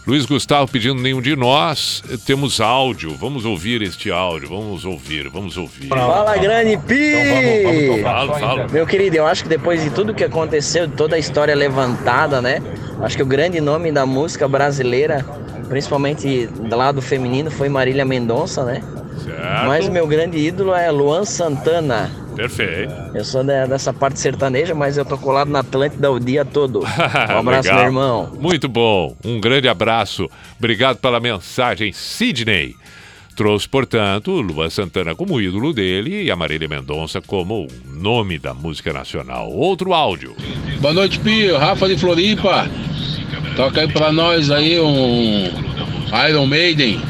Luiz 0.06 0.28
Gustavo 0.28 0.72
pedindo 0.72 1.02
nenhum 1.02 1.20
de 1.20 1.36
nós. 1.36 2.04
Temos 2.24 2.62
áudio. 2.62 3.16
Vamos 3.16 3.46
ouvir 3.46 3.82
este 3.82 4.12
áudio. 4.12 4.50
Vamos 4.50 4.86
ouvir, 4.86 5.28
vamos 5.28 5.58
ouvir. 5.58 5.88
Fala, 5.88 6.38
grande 6.38 6.78
Pi! 6.78 6.94
Então, 6.94 7.64
vamos, 7.64 7.88
vamos 7.88 8.02
fala, 8.04 8.40
fala. 8.40 8.68
Meu 8.68 8.86
querido, 8.86 9.16
eu 9.16 9.26
acho 9.26 9.42
que 9.42 9.50
depois 9.50 9.84
de 9.84 9.90
tudo 9.90 10.14
que 10.14 10.24
aconteceu, 10.24 10.88
toda 10.88 11.16
a 11.16 11.20
história 11.20 11.56
levantada, 11.56 12.44
né? 12.44 12.62
Acho 13.02 13.18
que 13.18 13.24
o 13.24 13.26
grande 13.26 13.60
nome 13.60 13.92
da 13.92 14.06
música 14.06 14.48
brasileira, 14.48 15.26
principalmente 15.70 16.48
do 16.48 16.76
lado 16.76 17.02
feminino, 17.02 17.50
foi 17.52 17.70
Marília 17.70 18.06
Mendonça, 18.06 18.64
né? 18.64 18.82
Certo. 19.24 19.68
Mas 19.68 19.88
o 19.88 19.92
meu 19.92 20.06
grande 20.08 20.38
ídolo 20.38 20.74
é 20.74 20.90
Luan 20.92 21.26
Santana. 21.26 22.10
Perfeito. 22.36 22.94
Eu 23.16 23.26
sou 23.26 23.44
da- 23.44 23.66
dessa 23.66 23.92
parte 23.92 24.20
sertaneja, 24.20 24.76
mas 24.76 24.96
eu 24.98 25.04
tô 25.04 25.18
colado 25.18 25.50
na 25.50 25.60
Atlântida 25.60 26.12
o 26.12 26.20
dia 26.20 26.46
todo. 26.46 26.82
Um 27.34 27.38
abraço, 27.40 27.74
meu 27.74 27.84
irmão. 27.84 28.32
Muito 28.40 28.68
bom. 28.68 29.16
Um 29.26 29.40
grande 29.42 29.68
abraço. 29.68 30.30
Obrigado 30.60 30.98
pela 30.98 31.20
mensagem, 31.20 31.92
Sidney. 31.92 32.76
Trouxe, 33.36 33.68
portanto, 33.70 34.32
Luan 34.42 34.70
Santana 34.70 35.14
como 35.16 35.40
ídolo 35.40 35.72
dele 35.74 36.24
e 36.24 36.32
a 36.32 36.36
Marília 36.36 36.68
Mendonça 36.68 37.22
como 37.22 37.66
o 37.66 37.68
nome 37.86 38.40
da 38.40 38.52
música 38.54 38.92
nacional. 38.94 39.52
Outro 39.52 39.94
áudio. 39.94 40.36
Boa 40.80 40.94
noite, 40.94 41.20
Pio. 41.20 41.56
Rafa 41.58 41.88
de 41.88 41.98
Floripa. 41.98 42.68
Toca 43.58 43.82
aí 43.82 43.88
pra 43.88 44.12
nós 44.12 44.52
aí 44.52 44.80
um 44.80 45.52
Iron 46.30 46.46
Maiden. 46.46 47.02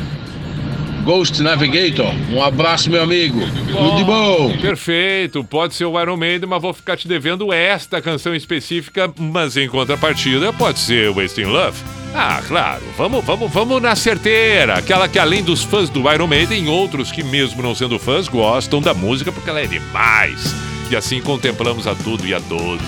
Ghost 1.03 1.41
Navigator. 1.41 2.13
Um 2.31 2.41
abraço, 2.41 2.89
meu 2.89 3.03
amigo. 3.03 3.41
Tudo 3.69 3.97
de 3.97 4.03
bom. 4.05 4.57
Perfeito, 4.57 5.43
pode 5.43 5.75
ser 5.75 5.83
o 5.83 6.01
Iron 6.01 6.15
Maiden, 6.15 6.47
mas 6.47 6.61
vou 6.61 6.73
ficar 6.73 6.95
te 6.95 7.05
devendo 7.05 7.51
esta 7.51 8.01
canção 8.01 8.33
específica, 8.33 9.13
mas 9.19 9.57
em 9.57 9.67
contrapartida 9.67 10.53
pode 10.53 10.79
ser 10.79 11.11
Wasting 11.11 11.43
Love. 11.43 11.77
Ah, 12.15 12.41
claro, 12.47 12.83
vamos, 12.97 13.25
vamos, 13.25 13.51
vamos 13.51 13.81
na 13.81 13.95
certeira, 13.95 14.75
aquela 14.75 15.09
que 15.09 15.19
além 15.19 15.43
dos 15.43 15.63
fãs 15.63 15.89
do 15.89 16.09
Iron 16.11 16.27
Maiden, 16.27 16.69
outros 16.69 17.11
que 17.11 17.23
mesmo 17.23 17.61
não 17.61 17.75
sendo 17.75 17.99
fãs 17.99 18.29
gostam 18.29 18.81
da 18.81 18.93
música 18.93 19.33
porque 19.33 19.49
ela 19.49 19.61
é 19.61 19.67
demais. 19.67 20.55
E 20.89 20.95
assim 20.95 21.21
contemplamos 21.21 21.87
a 21.87 21.93
tudo 21.93 22.25
e 22.25 22.33
a 22.33 22.39
todos. 22.39 22.81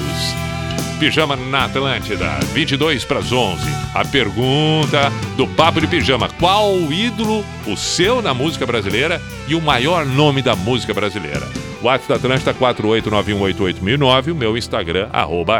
Pijama 0.99 1.37
na 1.37 1.63
Atlântida, 1.63 2.27
22 2.51 3.05
para 3.05 3.19
as 3.19 3.31
11. 3.31 3.61
A 3.93 4.03
pergunta 4.03 5.09
do 5.37 5.47
Papo 5.47 5.79
de 5.79 5.87
Pijama: 5.87 6.27
qual 6.37 6.73
o 6.73 6.91
ídolo, 6.91 7.45
o 7.65 7.77
seu 7.77 8.21
na 8.21 8.33
música 8.33 8.65
brasileira 8.65 9.21
e 9.47 9.55
o 9.55 9.61
maior 9.61 10.05
nome 10.05 10.41
da 10.41 10.57
música 10.57 10.93
brasileira? 10.93 11.47
WhatsApp 11.81 12.09
da 12.09 12.35
Atlântida 12.35 12.53
489188009, 12.53 14.31
o 14.33 14.35
meu 14.35 14.57
Instagram, 14.57 15.07
arroba. 15.13 15.59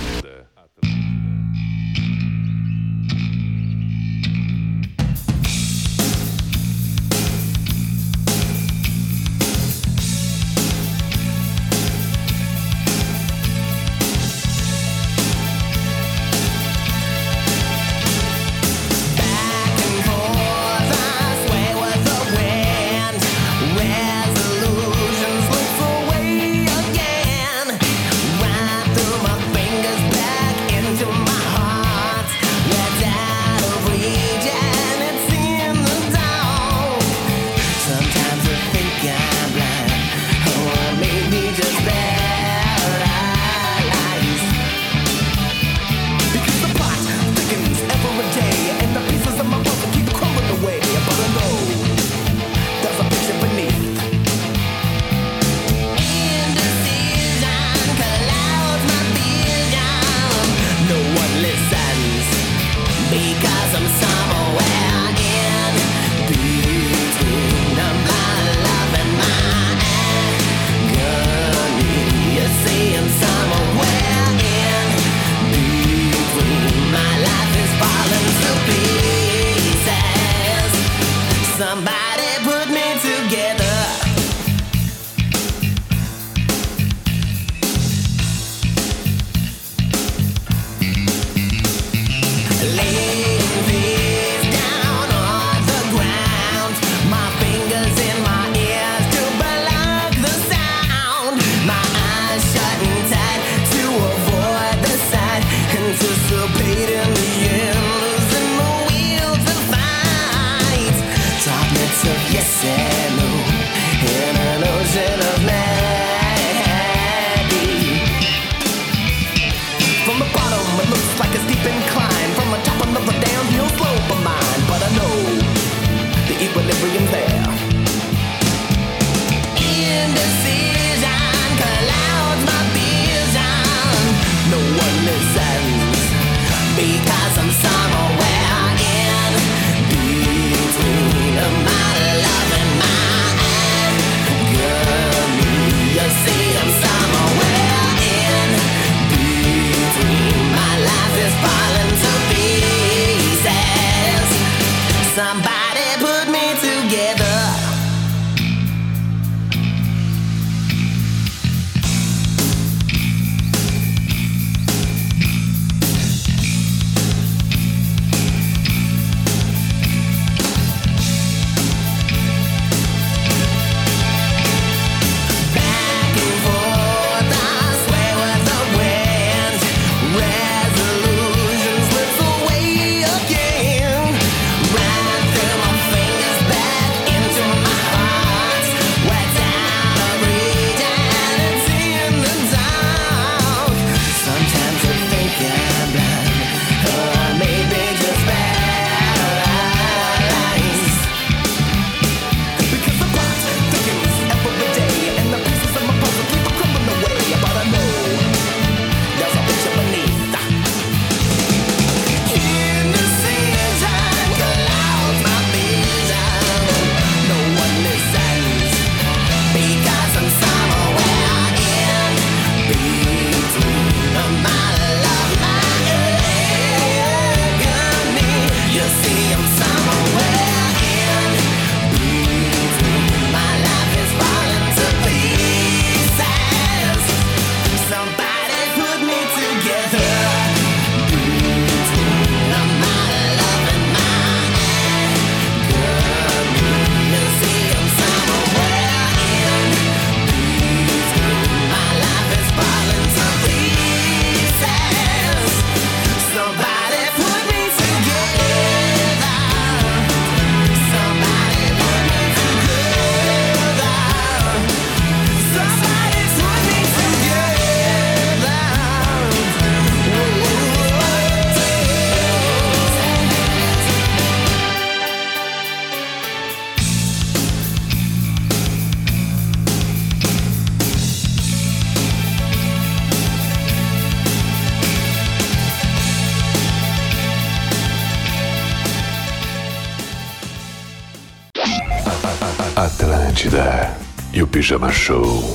Pijama 294.61 294.91
Show. 294.91 295.50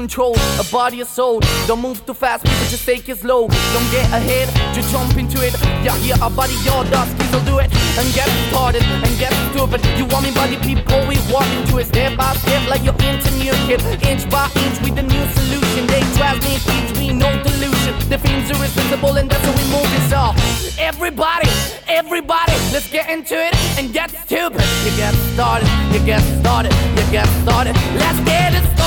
control, 0.00 0.34
a 0.58 0.64
body, 0.72 1.02
a 1.02 1.04
soul. 1.04 1.40
Don't 1.66 1.82
move 1.82 1.98
too 2.06 2.14
fast, 2.14 2.42
people 2.42 2.66
just 2.72 2.86
take 2.86 3.06
it 3.12 3.18
slow. 3.18 3.48
Don't 3.74 3.90
get 3.92 4.06
ahead, 4.18 4.48
just 4.74 4.88
jump 4.90 5.14
into 5.18 5.38
it. 5.46 5.52
Yeah, 5.84 5.96
yeah, 6.08 6.24
our 6.24 6.30
body, 6.30 6.56
your 6.64 6.82
dust, 6.88 7.12
kids 7.18 7.32
will 7.34 7.44
do 7.44 7.58
it. 7.58 7.68
And 8.00 8.06
get 8.16 8.28
started, 8.48 8.82
and 9.06 9.14
get 9.20 9.32
stupid. 9.50 9.84
You 9.98 10.06
want 10.06 10.24
me, 10.24 10.32
body 10.32 10.56
people, 10.68 11.00
we 11.04 11.16
walk 11.28 11.48
into 11.58 11.76
it 11.80 11.86
step 11.92 12.16
by 12.16 12.32
step 12.40 12.62
like 12.72 12.82
you're 12.82 12.96
into 13.04 13.28
new 13.36 13.52
kid. 13.68 13.80
Inch 14.08 14.24
by 14.32 14.48
inch 14.64 14.80
with 14.80 14.96
the 14.96 15.04
new 15.04 15.24
solution. 15.36 15.82
They 15.92 16.02
drive 16.16 16.40
me, 16.48 16.56
kids, 16.64 16.90
we 16.98 17.12
no 17.12 17.28
delusion. 17.44 17.92
The 18.08 18.16
things 18.16 18.48
are 18.52 18.60
responsible, 18.62 19.20
and 19.20 19.28
that's 19.28 19.44
how 19.44 19.52
we 19.52 19.64
move 19.68 19.90
it 20.00 20.14
all. 20.16 20.32
Everybody, 20.80 21.50
everybody, 21.88 22.56
let's 22.72 22.88
get 22.88 23.10
into 23.10 23.36
it 23.36 23.52
and 23.76 23.92
get 23.92 24.08
stupid. 24.24 24.64
You 24.84 24.92
get 24.96 25.12
started, 25.36 25.68
you 25.92 26.00
get 26.08 26.22
started, 26.40 26.72
you 26.96 27.04
get 27.12 27.28
started. 27.44 27.76
Let's 28.00 28.20
get 28.24 28.54
it 28.54 28.64
started 28.64 28.79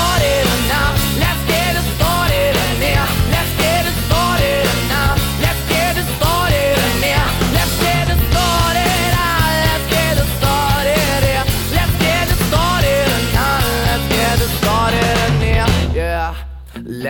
enough 0.74 1.13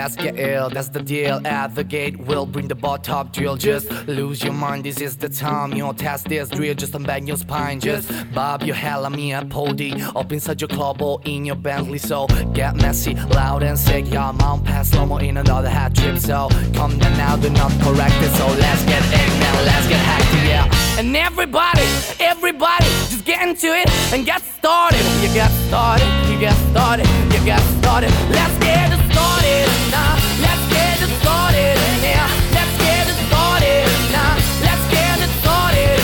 Let's 0.04 0.18
get 0.18 0.38
ill, 0.38 0.70
that's 0.70 0.90
the 0.90 1.02
deal. 1.02 1.40
At 1.48 1.76
the 1.76 1.84
gate, 1.86 2.20
we'll 2.20 2.46
bring 2.46 2.68
the 2.68 2.76
bar 2.76 2.98
top 2.98 3.32
drill. 3.32 3.56
Just 3.56 3.90
lose 4.06 4.44
your 4.44 4.52
mind, 4.52 4.84
this 4.84 5.00
is 5.00 5.16
the 5.16 5.30
time. 5.30 5.72
You'll 5.72 5.94
test 5.94 6.28
this 6.28 6.50
drill, 6.50 6.76
just 6.76 6.92
unbend 6.92 7.26
your 7.26 7.38
spine. 7.38 7.80
Just 7.80 8.12
bob 8.34 8.64
your 8.64 8.76
hell 8.76 9.06
on 9.06 9.16
me 9.16 9.32
at 9.32 9.48
Pody. 9.48 9.94
Up 10.14 10.30
inside 10.34 10.60
your 10.60 10.68
club 10.68 11.02
or 11.02 11.22
in 11.24 11.46
your 11.46 11.56
Bentley. 11.56 12.00
So 12.00 12.28
get 12.54 12.76
messy, 12.76 13.14
loud 13.14 13.64
and 13.64 13.80
sick. 13.80 14.12
Yeah, 14.12 14.34
mount 14.34 14.66
pass 14.66 14.90
slow 14.90 15.06
mo 15.06 15.20
in 15.20 15.38
another 15.38 15.70
hat 15.70 15.96
trip. 15.96 16.18
So 16.18 16.50
come 16.74 16.98
down 17.00 17.16
now, 17.16 17.38
do 17.38 17.50
not 17.52 17.72
correct 17.80 18.16
it. 18.20 18.32
So 18.36 18.48
let's 18.48 18.84
get 18.84 19.04
in 19.06 19.40
now, 19.40 19.62
let's 19.64 19.88
get 19.88 20.02
hacked, 20.02 20.46
yeah. 20.46 21.00
And 21.00 21.16
everybody, 21.16 21.88
everybody, 22.20 22.86
just 23.24 23.26
get 23.26 23.42
into 23.48 23.68
it 23.68 23.90
and 24.14 24.26
get 24.26 24.42
started. 24.42 25.00
You 25.22 25.30
get 25.34 25.50
started, 25.68 26.08
you 26.30 26.38
get 26.40 26.54
started, 26.72 27.06
you 27.32 27.46
get 27.46 27.60
started. 27.80 28.12
Let's 28.30 28.58
get 28.60 28.92
started 29.12 29.68
now. 29.92 30.18
Let's 30.42 30.68
get 30.72 30.98
started. 31.20 31.78
Let's 32.04 32.78
get 32.82 33.08
started 33.20 33.88
now. 34.12 34.36
Let's 34.64 34.86
get 34.92 35.18
started. 35.32 36.00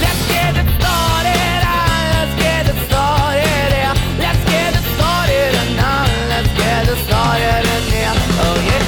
Let's 0.00 0.22
get 0.26 0.54
started. 0.78 1.62
Let's 2.18 2.34
get 2.42 2.66
started. 2.88 3.62
Let's 4.18 4.42
get 4.50 4.74
started 4.96 5.52
now. 5.76 6.04
Let's 6.28 6.50
get 6.58 6.86
started. 7.06 7.64
Oh 8.42 8.56
yeah. 8.66 8.80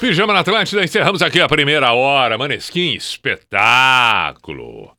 Pijama 0.00 0.32
na 0.32 0.40
Atlântida, 0.40 0.82
encerramos 0.82 1.22
aqui 1.22 1.40
a 1.40 1.48
primeira 1.48 1.92
hora. 1.92 2.38
Maneskin, 2.38 2.96
espetáculo. 2.96 4.97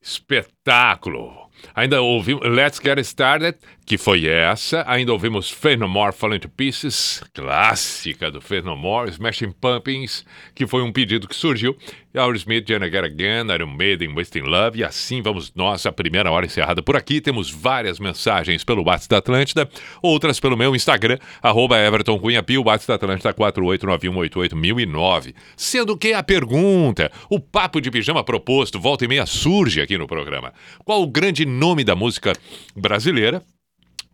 Espetáculo. 0.00 1.50
Ainda 1.74 2.00
ouvimos 2.00 2.42
Let's 2.46 2.80
Get 2.82 2.98
Started, 3.00 3.56
que 3.90 3.98
foi 3.98 4.28
essa. 4.28 4.84
Ainda 4.86 5.12
ouvimos 5.12 5.52
More 5.88 6.12
Falling 6.12 6.38
to 6.38 6.48
Pieces, 6.48 7.24
clássica 7.34 8.30
do 8.30 8.40
More, 8.76 9.10
Smashing 9.10 9.50
Pumpkins, 9.50 10.24
que 10.54 10.64
foi 10.64 10.80
um 10.80 10.92
pedido 10.92 11.26
que 11.26 11.34
surgiu. 11.34 11.76
E 12.14 12.18
Aerosmith, 12.18 12.68
Jenna 12.68 12.88
Get 12.88 13.02
Again, 13.02 13.52
Iron 13.52 13.74
Maiden, 13.74 14.14
Wasting 14.14 14.42
Love. 14.42 14.78
E 14.78 14.84
assim 14.84 15.20
vamos 15.20 15.52
nós, 15.56 15.84
a 15.86 15.90
primeira 15.90 16.30
hora 16.30 16.46
encerrada 16.46 16.80
por 16.80 16.94
aqui. 16.94 17.20
Temos 17.20 17.50
várias 17.50 17.98
mensagens 17.98 18.62
pelo 18.62 18.84
WhatsApp 18.84 19.08
da 19.08 19.18
Atlântida, 19.18 19.68
outras 20.00 20.38
pelo 20.38 20.56
meu 20.56 20.76
Instagram, 20.76 21.18
arroba 21.42 21.76
Everton 21.76 22.16
Cunha 22.20 22.44
Pio, 22.44 22.62
WhatsApp 22.62 22.90
da 22.90 22.94
Atlântida 22.94 23.34
489188009. 23.34 25.34
Sendo 25.56 25.98
que 25.98 26.12
a 26.12 26.22
pergunta, 26.22 27.10
o 27.28 27.40
papo 27.40 27.80
de 27.80 27.90
pijama 27.90 28.22
proposto, 28.22 28.78
volta 28.78 29.04
e 29.04 29.08
meia 29.08 29.26
surge 29.26 29.80
aqui 29.80 29.98
no 29.98 30.06
programa. 30.06 30.52
Qual 30.84 31.02
o 31.02 31.08
grande 31.08 31.44
nome 31.44 31.82
da 31.82 31.96
música 31.96 32.34
brasileira? 32.76 33.42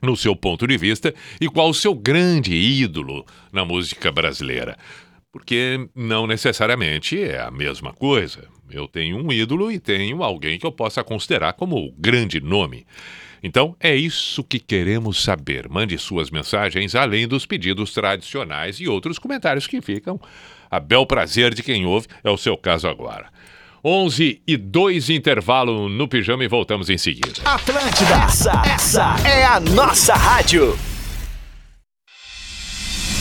No 0.01 0.17
seu 0.17 0.37
ponto 0.37 0.67
de 0.67 0.77
vista 0.77 1.15
e 1.41 1.49
qual 1.49 1.71
o 1.71 1.75
seu 1.75 1.95
grande 1.95 2.55
ídolo 2.55 3.25
na 3.53 3.65
música 3.65 4.13
brasileira. 4.13 4.77
Porque 5.33 5.89
não 5.95 6.27
necessariamente 6.27 7.23
é 7.23 7.41
a 7.41 7.51
mesma 7.51 7.93
coisa. 7.93 8.49
Eu 8.71 8.89
tenho 8.89 9.19
um 9.19 9.33
ídolo 9.33 9.71
e 9.71 9.79
tenho 9.79 10.23
alguém 10.23 10.59
que 10.59 10.67
eu 10.67 10.73
possa 10.73 11.05
considerar 11.05 11.53
como 11.53 11.77
o 11.77 11.93
grande 11.93 12.41
nome. 12.41 12.87
Então 13.43 13.77
é 13.79 13.95
isso 13.95 14.43
que 14.43 14.59
queremos 14.59 15.23
saber. 15.23 15.69
Mande 15.69 15.97
suas 15.99 16.31
mensagens 16.31 16.95
além 16.95 17.29
dos 17.29 17.47
pedidos 17.47 17.93
tradicionais 17.93 18.81
e 18.81 18.89
outros 18.89 19.19
comentários 19.19 19.67
que 19.67 19.81
ficam 19.81 20.21
a 20.71 20.81
bel 20.81 21.07
prazer 21.07 21.55
de 21.55 21.63
quem 21.63 21.87
ouve. 21.87 22.09
É 22.25 22.31
o 22.31 22.37
seu 22.37 22.57
caso 22.57 22.89
agora. 22.89 23.31
11 23.89 24.43
e 24.45 24.57
2 24.57 25.11
intervalo 25.11 25.89
no 25.89 26.09
pijama 26.09 26.43
e 26.43 26.49
voltamos 26.49 26.91
em 26.91 26.99
seguida. 26.99 27.41
Atlântida, 27.45 28.15
essa, 28.25 28.63
essa 28.67 29.15
é 29.25 29.45
a 29.45 29.61
nossa 29.61 30.13
rádio. 30.13 30.77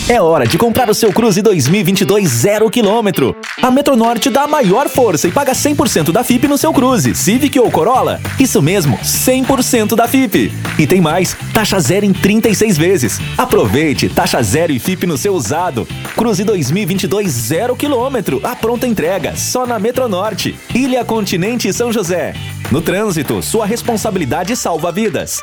É 0.07 0.21
hora 0.21 0.45
de 0.45 0.55
comprar 0.55 0.87
o 0.87 0.93
seu 0.93 1.11
Cruze 1.11 1.41
2022 1.41 2.29
zero 2.29 2.69
quilômetro. 2.69 3.35
A 3.59 3.71
Metronorte 3.71 4.29
dá 4.29 4.43
a 4.43 4.47
maior 4.47 4.87
força 4.87 5.27
e 5.27 5.31
paga 5.31 5.51
100% 5.51 6.11
da 6.11 6.23
FIP 6.23 6.47
no 6.47 6.59
seu 6.59 6.71
Cruze, 6.71 7.15
Civic 7.15 7.59
ou 7.59 7.71
Corolla. 7.71 8.21
Isso 8.39 8.61
mesmo, 8.61 8.99
100% 8.99 9.95
da 9.95 10.07
FIP. 10.07 10.53
E 10.77 10.85
tem 10.85 11.01
mais, 11.01 11.35
taxa 11.51 11.79
zero 11.79 12.05
em 12.05 12.13
36 12.13 12.77
vezes. 12.77 13.19
Aproveite, 13.35 14.07
taxa 14.07 14.43
zero 14.43 14.71
e 14.71 14.77
FIP 14.77 15.07
no 15.07 15.17
seu 15.17 15.33
usado. 15.33 15.87
Cruze 16.15 16.43
2022 16.43 17.31
zero 17.31 17.75
quilômetro, 17.75 18.39
a 18.43 18.55
pronta 18.55 18.85
entrega, 18.85 19.35
só 19.35 19.65
na 19.65 19.79
Metronorte. 19.79 20.55
Ilha 20.75 21.03
Continente 21.03 21.67
e 21.67 21.73
São 21.73 21.91
José. 21.91 22.35
No 22.71 22.79
trânsito, 22.79 23.41
sua 23.41 23.65
responsabilidade 23.65 24.55
salva 24.55 24.91
vidas. 24.91 25.41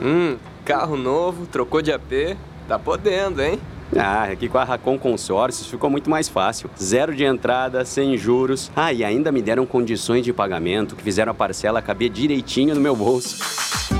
Hum, 0.00 0.36
carro 0.66 0.96
novo, 0.96 1.46
trocou 1.46 1.80
de 1.80 1.92
AP, 1.92 2.36
tá 2.66 2.76
podendo, 2.76 3.40
hein? 3.40 3.60
Ah, 3.96 4.24
aqui 4.24 4.48
com 4.48 4.58
a 4.58 4.64
Racon 4.64 4.98
Consórcios 4.98 5.68
ficou 5.68 5.88
muito 5.88 6.10
mais 6.10 6.28
fácil. 6.28 6.68
Zero 6.82 7.14
de 7.14 7.22
entrada, 7.22 7.84
sem 7.84 8.18
juros. 8.18 8.68
Ah, 8.74 8.92
e 8.92 9.04
ainda 9.04 9.30
me 9.30 9.40
deram 9.40 9.64
condições 9.64 10.24
de 10.24 10.32
pagamento 10.32 10.96
que 10.96 11.04
fizeram 11.04 11.30
a 11.30 11.34
parcela 11.34 11.80
caber 11.80 12.10
direitinho 12.10 12.74
no 12.74 12.80
meu 12.80 12.96
bolso. 12.96 13.36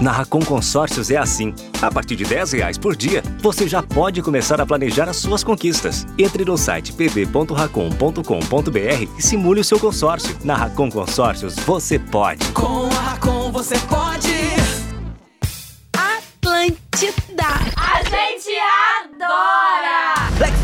Na 0.00 0.10
Racon 0.10 0.40
Consórcios 0.40 1.08
é 1.08 1.16
assim. 1.16 1.54
A 1.80 1.88
partir 1.88 2.16
de 2.16 2.24
10 2.24 2.54
reais 2.54 2.76
por 2.76 2.96
dia, 2.96 3.22
você 3.40 3.68
já 3.68 3.80
pode 3.80 4.20
começar 4.20 4.60
a 4.60 4.66
planejar 4.66 5.08
as 5.08 5.18
suas 5.18 5.44
conquistas. 5.44 6.04
Entre 6.18 6.44
no 6.44 6.58
site 6.58 6.92
pb.racon.com.br 6.92 9.08
e 9.16 9.22
simule 9.22 9.60
o 9.60 9.64
seu 9.64 9.78
consórcio. 9.78 10.36
Na 10.42 10.56
Racon 10.56 10.90
Consórcios, 10.90 11.54
você 11.54 11.96
pode. 11.96 12.44
Com 12.52 12.88
a 12.88 13.12
Racon 13.12 13.52
você 13.52 13.78
pode. 13.88 14.35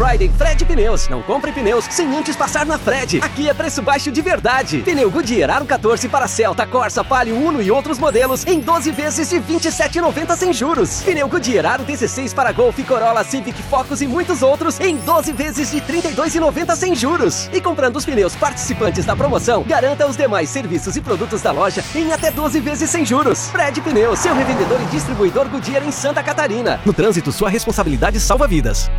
Friday 0.03 0.29
Fred 0.37 0.65
Pneus. 0.65 1.09
Não 1.09 1.23
compre 1.23 1.53
pneus 1.53 1.85
sem 1.89 2.17
antes 2.17 2.35
passar 2.35 2.67
na 2.67 2.77
Fred. 2.77 3.21
Aqui 3.23 3.49
é 3.49 3.55
preço 3.55 3.81
baixo 3.81 4.11
de 4.11 4.21
verdade. 4.21 4.79
Pneu 4.79 5.09
Goodyear 5.09 5.49
Aro 5.49 5.65
14 5.65 6.09
para 6.09 6.27
Celta, 6.27 6.67
Corsa, 6.67 7.05
Palio, 7.05 7.37
Uno 7.37 7.63
e 7.63 7.71
outros 7.71 8.01
modelos 8.01 8.45
em 8.45 8.59
12 8.59 8.91
vezes 8.91 9.31
de 9.31 9.37
R$ 9.37 9.45
27,90 9.49 10.37
sem 10.37 10.53
juros. 10.53 11.03
Pneu 11.03 11.29
Goodyear 11.29 11.67
Aro 11.67 11.85
16 11.85 12.35
para 12.35 12.51
Golf, 12.51 12.77
Corolla, 12.85 13.23
Civic, 13.23 13.63
Focus 13.63 14.01
e 14.01 14.09
muitos 14.09 14.43
outros 14.43 14.81
em 14.81 14.97
12 14.97 15.33
vezes 15.35 15.71
de 15.71 15.79
R$ 15.79 16.03
32,90 16.03 16.75
sem 16.75 16.97
juros. 16.97 17.49
E 17.53 17.61
comprando 17.61 17.95
os 17.95 18.05
pneus 18.05 18.35
participantes 18.35 19.05
da 19.05 19.15
promoção, 19.15 19.63
garanta 19.63 20.05
os 20.05 20.17
demais 20.17 20.51
serviços 20.51 20.97
e 20.97 21.01
produtos 21.01 21.43
da 21.43 21.53
loja 21.53 21.85
em 21.95 22.13
até 22.13 22.33
12 22.33 22.59
vezes 22.59 22.91
sem 22.91 23.07
juros. 23.07 23.51
Fred 23.51 23.81
Pneus, 23.81 24.19
seu 24.19 24.35
revendedor 24.35 24.83
e 24.83 24.87
distribuidor 24.87 25.49
Goodyear 25.49 25.85
em 25.85 25.93
Santa 25.93 26.25
Catarina. 26.25 26.81
No 26.85 26.93
trânsito, 26.93 27.31
sua 27.31 27.49
responsabilidade 27.49 28.19
salva 28.19 28.49
vidas. 28.49 28.91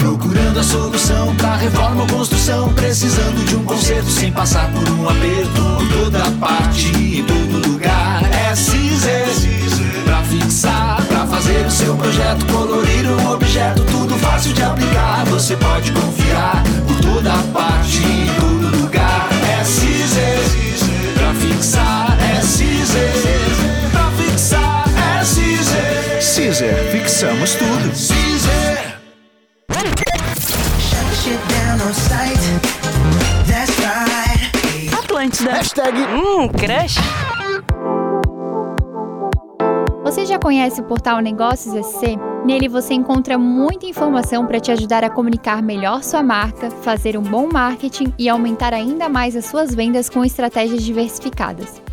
Procurando 0.00 0.58
a 0.58 0.62
solução 0.62 1.36
pra 1.36 1.56
reforma 1.56 2.00
ou 2.00 2.06
construção. 2.06 2.72
Precisando 2.72 3.44
de 3.44 3.54
um 3.54 3.64
conserto 3.64 4.10
sem 4.10 4.32
passar 4.32 4.72
por 4.72 4.88
um 4.88 5.06
aperto. 5.06 5.62
Por 5.76 5.88
toda 5.88 6.30
parte, 6.40 6.86
em 6.96 7.22
todo 7.24 7.68
lugar. 7.68 8.22
É 8.32 8.54
Cizer. 8.54 9.28
Pra 10.04 10.22
fixar, 10.22 11.04
pra 11.06 11.26
fazer 11.26 11.66
o 11.66 11.70
seu 11.70 11.94
projeto. 11.96 12.46
Colorir 12.46 13.10
um 13.10 13.30
objeto, 13.30 13.84
tudo 13.84 14.16
fácil 14.16 14.54
de 14.54 14.62
aplicar. 14.62 15.26
Você 15.26 15.54
pode 15.56 15.92
confiar. 15.92 16.62
Por 16.88 16.96
toda 17.00 17.32
parte, 17.52 17.98
em 17.98 18.26
todo 18.40 18.80
lugar. 18.80 19.28
É 19.60 19.62
Cizer. 19.64 20.40
Pra 21.14 21.34
fixar, 21.34 22.18
é 22.18 22.40
Cizer. 22.40 23.12
Pra 23.92 24.10
fixar, 24.12 24.84
é 25.20 25.24
Cizer. 25.24 26.22
Cizer, 26.22 26.88
fixamos 26.90 27.54
tudo. 27.54 27.94
Cizer. 27.94 28.39
Atlântida. 34.98 35.50
Hashtag 35.52 35.98
Hum, 35.98 36.48
crush. 36.48 36.96
Você 40.02 40.24
já 40.24 40.38
conhece 40.38 40.80
o 40.80 40.84
portal 40.84 41.20
Negócios 41.20 41.74
SC? 41.74 42.16
Nele 42.42 42.68
você 42.68 42.94
encontra 42.94 43.36
muita 43.36 43.84
informação 43.84 44.46
para 44.46 44.58
te 44.58 44.72
ajudar 44.72 45.04
a 45.04 45.10
comunicar 45.10 45.62
melhor 45.62 46.02
sua 46.02 46.22
marca, 46.22 46.70
fazer 46.70 47.18
um 47.18 47.22
bom 47.22 47.50
marketing 47.52 48.14
e 48.18 48.26
aumentar 48.26 48.72
ainda 48.72 49.06
mais 49.10 49.36
as 49.36 49.44
suas 49.44 49.74
vendas 49.74 50.08
com 50.08 50.24
estratégias 50.24 50.82
diversificadas. 50.82 51.82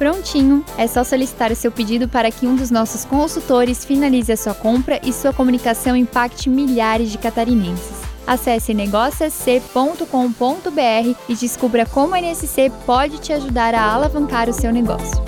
Prontinho, 0.00 0.64
é 0.78 0.86
só 0.86 1.04
solicitar 1.04 1.52
o 1.52 1.54
seu 1.54 1.70
pedido 1.70 2.08
para 2.08 2.30
que 2.30 2.46
um 2.46 2.56
dos 2.56 2.70
nossos 2.70 3.04
consultores 3.04 3.84
finalize 3.84 4.32
a 4.32 4.36
sua 4.36 4.54
compra 4.54 4.98
e 5.04 5.12
sua 5.12 5.30
comunicação 5.30 5.94
impacte 5.94 6.48
milhares 6.48 7.10
de 7.10 7.18
catarinenses. 7.18 8.00
Acesse 8.26 8.72
negóciosc.com.br 8.72 11.18
e 11.28 11.34
descubra 11.34 11.84
como 11.84 12.14
a 12.14 12.18
NSC 12.18 12.72
pode 12.86 13.18
te 13.18 13.34
ajudar 13.34 13.74
a 13.74 13.92
alavancar 13.92 14.48
o 14.48 14.54
seu 14.54 14.72
negócio. 14.72 15.22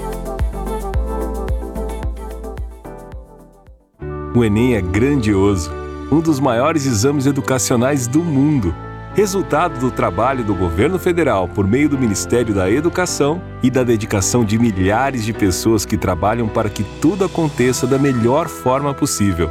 O 4.34 4.42
Enem 4.42 4.76
é 4.76 4.80
grandioso, 4.80 5.70
um 6.10 6.22
dos 6.22 6.40
maiores 6.40 6.86
exames 6.86 7.26
educacionais 7.26 8.08
do 8.08 8.24
mundo. 8.24 8.74
Resultado 9.14 9.78
do 9.78 9.90
trabalho 9.90 10.42
do 10.42 10.54
governo 10.54 10.98
federal 10.98 11.46
por 11.46 11.66
meio 11.66 11.86
do 11.86 11.98
Ministério 11.98 12.54
da 12.54 12.70
Educação 12.70 13.42
e 13.62 13.70
da 13.70 13.84
dedicação 13.84 14.42
de 14.42 14.58
milhares 14.58 15.22
de 15.22 15.34
pessoas 15.34 15.84
que 15.84 15.98
trabalham 15.98 16.48
para 16.48 16.70
que 16.70 16.82
tudo 16.82 17.22
aconteça 17.22 17.86
da 17.86 17.98
melhor 17.98 18.48
forma 18.48 18.94
possível. 18.94 19.50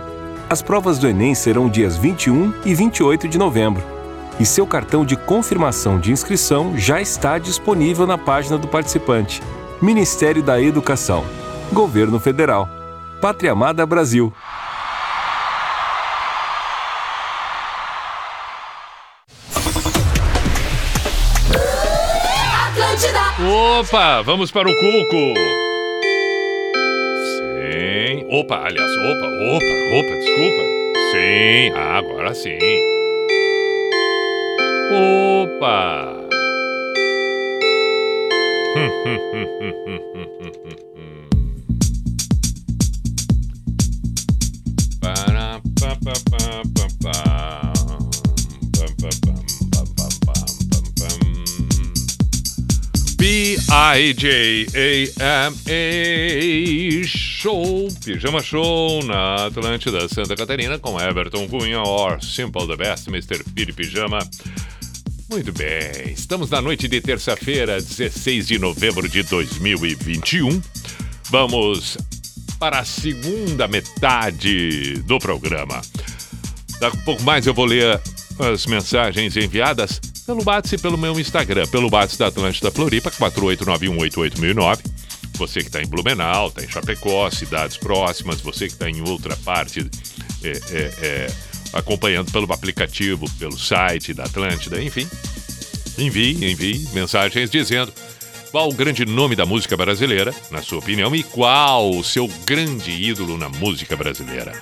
As 0.50 0.64
provas 0.64 0.98
do 0.98 1.08
Enem 1.08 1.36
serão 1.36 1.70
dias 1.70 1.96
21 1.96 2.52
e 2.66 2.74
28 2.74 3.28
de 3.28 3.38
novembro. 3.38 3.84
E 4.40 4.48
seu 4.48 4.66
cartão 4.66 5.06
de 5.06 5.16
confirmação 5.16 6.00
de 6.00 6.12
inscrição 6.12 6.76
já 6.76 7.00
está 7.00 7.38
disponível 7.38 8.08
na 8.08 8.18
página 8.18 8.58
do 8.58 8.68
participante. 8.68 9.44
Ministério 9.80 10.42
da 10.42 10.60
Educação. 10.60 11.24
Governo 11.72 12.20
Federal. 12.20 12.68
Pátria 13.22 13.52
Amada 13.52 13.86
Brasil. 13.86 14.34
Opa, 23.82 24.22
vamos 24.22 24.52
para 24.52 24.70
o 24.70 24.76
Cuco. 24.76 25.34
Sim. 27.40 28.28
Opa, 28.30 28.68
aliás, 28.68 28.92
opa, 28.92 29.26
opa, 29.26 29.74
opa, 29.98 30.14
desculpa. 30.18 30.62
Sim, 31.12 31.72
agora 31.76 32.36
sim. 32.36 32.60
Opa. 34.94 36.14
Para, 45.02 45.60
pa, 45.80 45.92
pa, 46.06 46.14
pa, 46.30 46.44
pa, 46.76 46.86
pa. 47.02 47.61
B-I-J-A-M-A 53.22 53.54
Show, 57.06 57.88
Pijama 58.04 58.42
Show 58.42 59.04
na 59.04 59.46
Atlântida 59.46 60.10
Santa 60.10 60.36
Catarina 60.36 60.80
com 60.80 61.00
Everton 61.00 61.48
Cunha 61.48 61.84
or 61.84 62.20
Simple 62.20 62.66
the 62.66 62.76
Best, 62.76 63.10
Mr. 63.10 63.44
Piri 63.54 63.74
Pijama. 63.74 64.28
Muito 65.30 65.54
bem, 65.54 66.14
estamos 66.14 66.50
na 66.50 66.60
noite 66.62 66.88
de 66.88 67.00
terça-feira, 67.00 67.80
16 67.80 68.48
de 68.48 68.58
novembro 68.58 69.08
de 69.08 69.22
2021. 69.22 70.60
Vamos 71.30 72.00
para 72.58 72.80
a 72.80 72.86
segunda 72.86 73.68
metade 73.68 74.96
do 75.04 75.20
programa. 75.20 75.80
Daqui 76.80 76.98
a 76.98 77.02
pouco 77.02 77.22
mais 77.22 77.46
eu 77.46 77.54
vou 77.54 77.66
ler 77.66 78.02
as 78.40 78.66
mensagens 78.66 79.38
enviadas 79.38 80.02
pelo 80.32 80.44
WhatsApp 80.46 80.76
e 80.76 80.82
pelo 80.82 80.98
meu 80.98 81.20
Instagram, 81.20 81.68
pelo 81.68 81.90
WhatsApp 81.92 82.18
da 82.18 82.28
Atlântida 82.28 82.72
Floripa, 82.72 83.12
489188009. 83.12 84.80
Você 85.34 85.60
que 85.60 85.68
está 85.68 85.82
em 85.82 85.88
Blumenau, 85.88 86.48
está 86.48 86.64
em 86.64 86.70
Chapecó, 86.70 87.30
cidades 87.30 87.76
próximas, 87.76 88.40
você 88.40 88.68
que 88.68 88.74
está 88.74 88.90
em 88.90 89.02
outra 89.02 89.36
parte, 89.38 89.90
é, 90.44 90.50
é, 90.50 90.92
é, 91.02 91.34
acompanhando 91.74 92.32
pelo 92.32 92.52
aplicativo, 92.54 93.30
pelo 93.38 93.58
site 93.58 94.14
da 94.14 94.24
Atlântida, 94.24 94.82
enfim. 94.82 95.08
Envie, 95.98 96.46
envie 96.50 96.88
mensagens 96.94 97.50
dizendo 97.50 97.92
qual 98.52 98.70
o 98.70 98.74
grande 98.74 99.04
nome 99.06 99.36
da 99.36 99.46
música 99.46 99.76
brasileira, 99.76 100.34
na 100.50 100.62
sua 100.62 100.80
opinião, 100.80 101.14
e 101.14 101.24
qual 101.24 101.90
o 101.92 102.04
seu 102.04 102.28
grande 102.46 102.92
ídolo 102.92 103.38
na 103.38 103.50
música 103.50 103.98
brasileira. 103.98 104.54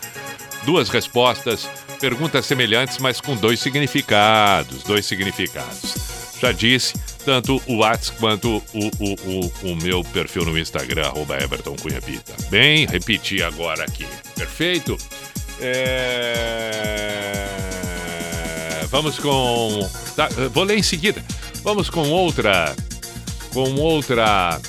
Duas 0.66 0.89
respostas, 0.89 1.68
perguntas 1.99 2.45
semelhantes, 2.45 2.97
mas 2.99 3.20
com 3.22 3.36
dois 3.36 3.60
significados. 3.60 4.84
Dois 4.84 5.05
significados. 5.05 5.95
Já 6.39 6.51
disse, 6.51 6.93
tanto 7.26 7.62
o 7.68 7.78
WhatsApp 7.78 8.18
quanto 8.20 8.64
o, 8.74 8.88
o, 8.99 9.14
o, 9.26 9.72
o 9.72 9.76
meu 9.76 10.03
perfil 10.03 10.45
no 10.45 10.57
Instagram, 10.57 11.07
arroba 11.07 11.38
Everton 11.41 11.76
Cunha 11.76 12.01
Pita. 12.01 12.34
Bem, 12.49 12.86
repetir 12.86 13.43
agora 13.43 13.84
aqui. 13.84 14.07
Perfeito? 14.36 14.97
É... 15.60 17.45
Vamos 18.89 19.20
com. 19.20 19.88
Tá, 20.16 20.30
vou 20.51 20.64
ler 20.64 20.78
em 20.78 20.84
seguida. 20.84 21.24
Vamos 21.64 21.89
com 21.89 22.10
outra. 22.10 22.76
Com 23.53 23.76
outra 23.76 24.60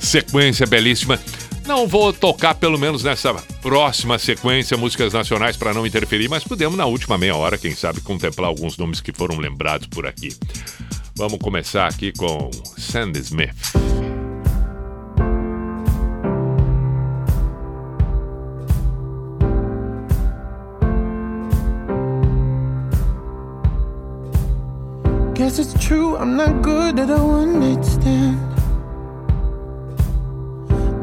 sequência 0.00 0.66
belíssima. 0.66 1.18
Não 1.68 1.86
vou 1.86 2.14
tocar, 2.14 2.54
pelo 2.54 2.78
menos 2.78 3.04
nessa 3.04 3.34
próxima 3.60 4.18
sequência, 4.18 4.74
músicas 4.74 5.12
nacionais 5.12 5.54
para 5.54 5.74
não 5.74 5.86
interferir, 5.86 6.26
mas 6.26 6.42
podemos, 6.42 6.78
na 6.78 6.86
última 6.86 7.18
meia 7.18 7.36
hora, 7.36 7.58
quem 7.58 7.74
sabe, 7.74 8.00
contemplar 8.00 8.48
alguns 8.48 8.78
nomes 8.78 9.02
que 9.02 9.12
foram 9.12 9.36
lembrados 9.36 9.86
por 9.86 10.06
aqui. 10.06 10.34
Vamos 11.14 11.38
começar 11.38 11.86
aqui 11.86 12.10
com 12.16 12.50
Sandy 12.78 13.18
Smith. 13.18 13.54
Guess 25.34 25.58
it's 25.58 25.74
true, 25.74 26.16
I'm 26.16 26.34
not 26.34 26.62
good 26.62 26.98
at 26.98 27.10
a 27.10 27.22
one 27.22 27.60
night 27.60 27.84
stand. 27.84 28.57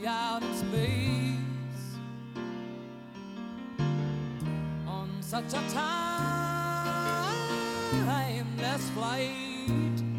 way 0.00 0.06
out 0.06 0.42
in 0.42 0.54
space 0.54 1.96
on 4.86 5.08
such 5.20 5.52
a 5.52 5.62
timeless 8.06 8.90
flight. 8.90 10.09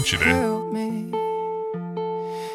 Me. 0.00 1.12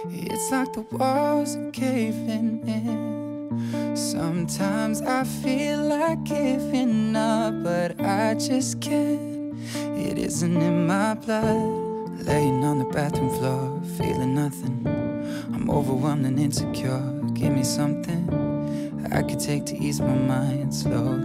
It's 0.10 0.50
like 0.52 0.74
the 0.74 0.82
walls 0.92 1.56
are 1.56 1.70
caving 1.70 2.68
in. 2.68 3.96
Sometimes 3.96 5.04
I 5.04 5.24
feel 5.26 5.80
like 5.84 6.24
giving 6.24 7.16
up, 7.16 7.54
but 7.64 8.02
I 8.02 8.34
just 8.34 8.82
can't. 8.82 9.54
It 9.96 10.18
isn't 10.18 10.58
in 10.58 10.88
my 10.88 11.14
blood. 11.14 12.26
Laying 12.26 12.64
on 12.64 12.80
the 12.80 12.86
bathroom 12.86 13.30
floor, 13.30 13.80
feeling 13.96 14.34
nothing. 14.34 14.82
I'm 15.54 15.70
overwhelmed 15.70 16.26
and 16.26 16.40
insecure. 16.40 17.22
Give 17.36 17.52
me 17.52 17.64
something 17.64 18.26
I 19.12 19.22
could 19.22 19.40
take 19.40 19.68
to 19.68 19.78
ease 19.78 20.02
my 20.02 20.16
mind 20.16 20.74
slowly. 20.74 21.25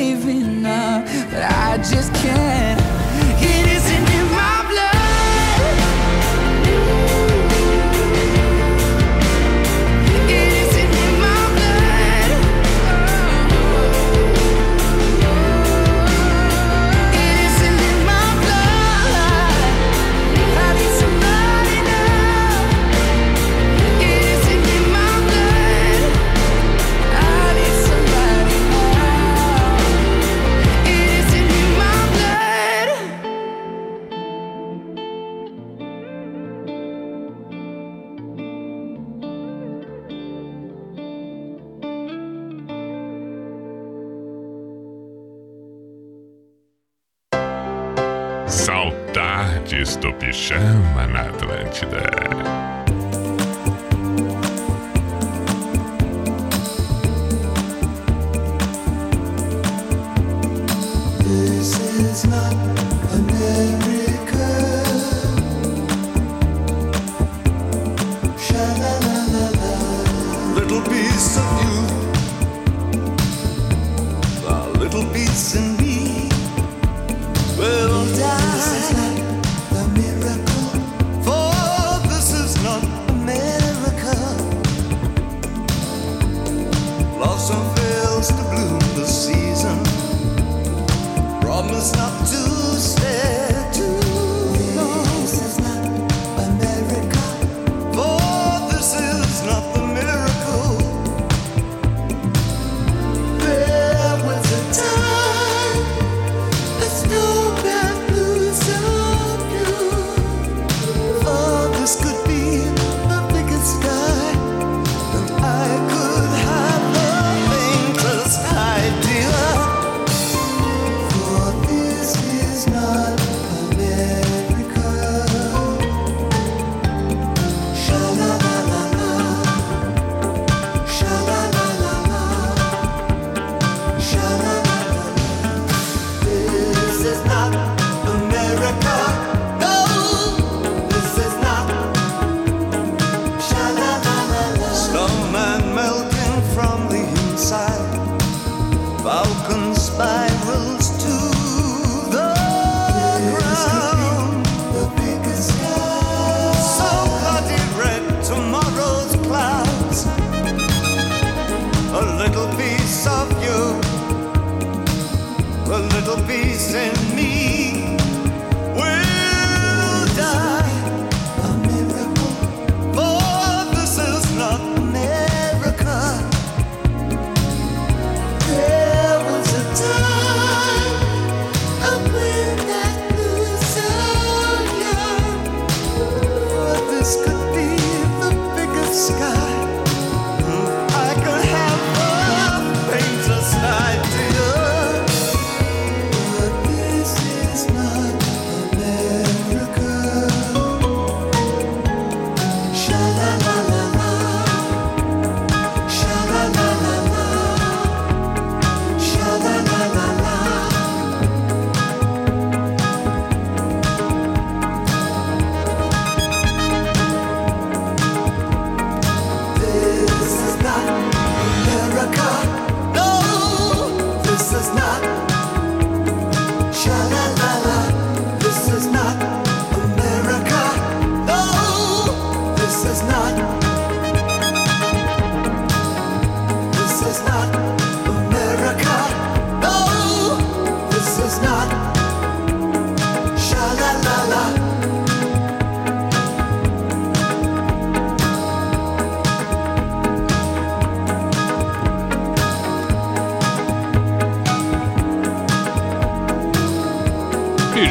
Giving 0.00 0.64
up, 0.64 1.04
but 1.30 1.42
I 1.42 1.76
just 1.76 2.12
can't. 2.14 2.39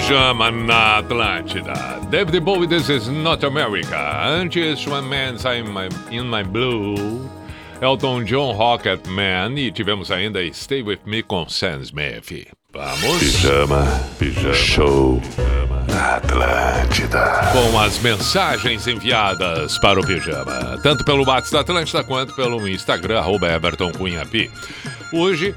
Pijama 0.10 0.50
na 0.50 0.98
Atlântida. 0.98 2.02
David 2.10 2.44
Bowie, 2.44 2.68
This 2.68 2.90
is 2.90 3.08
Not 3.08 3.46
America. 3.46 3.96
Antes, 4.26 4.88
One 4.88 5.08
Man's 5.08 5.46
I'm 5.46 5.72
my, 5.72 5.88
in 6.10 6.28
My 6.28 6.42
Blue. 6.42 7.30
Elton 7.80 8.26
John, 8.26 8.58
Rocket 8.58 9.08
Man. 9.08 9.56
E 9.56 9.72
tivemos 9.72 10.10
ainda 10.10 10.40
Stay 10.52 10.82
With 10.82 11.02
Me 11.06 11.22
com 11.22 11.48
Sam 11.48 11.84
Smith. 11.84 12.48
Vamos. 12.74 13.20
Pijama, 13.20 13.86
pijama, 14.18 14.54
show 14.56 15.22
na 15.88 16.16
Atlântida. 16.16 17.52
Com 17.54 17.80
as 17.80 18.00
mensagens 18.00 18.88
enviadas 18.88 19.78
para 19.78 20.00
o 20.00 20.04
Pijama. 20.04 20.80
Tanto 20.82 21.06
pelo 21.06 21.24
WhatsApp 21.24 21.54
da 21.54 21.60
Atlântida 21.60 22.04
quanto 22.04 22.34
pelo 22.36 22.68
Instagram, 22.68 23.20
arroba. 23.20 23.48
Hoje, 25.14 25.54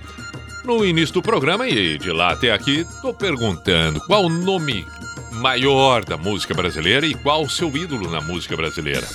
no 0.65 0.85
início 0.85 1.15
do 1.15 1.23
programa 1.23 1.69
e 1.69 1.99
de 1.99 2.11
lá 2.11 2.33
até 2.33 2.53
aqui, 2.53 2.87
tô 3.01 3.13
perguntando 3.13 4.01
qual 4.07 4.25
o 4.25 4.29
nome 4.29 4.87
maior 5.33 6.05
da 6.05 6.17
música 6.17 6.55
brasileira 6.55 7.07
e 7.07 7.15
qual 7.15 7.43
o 7.43 7.51
seu 7.51 7.75
ídolo 7.77 8.11
na 8.11 8.21
música 8.21 8.57
brasileira. 8.57 9.07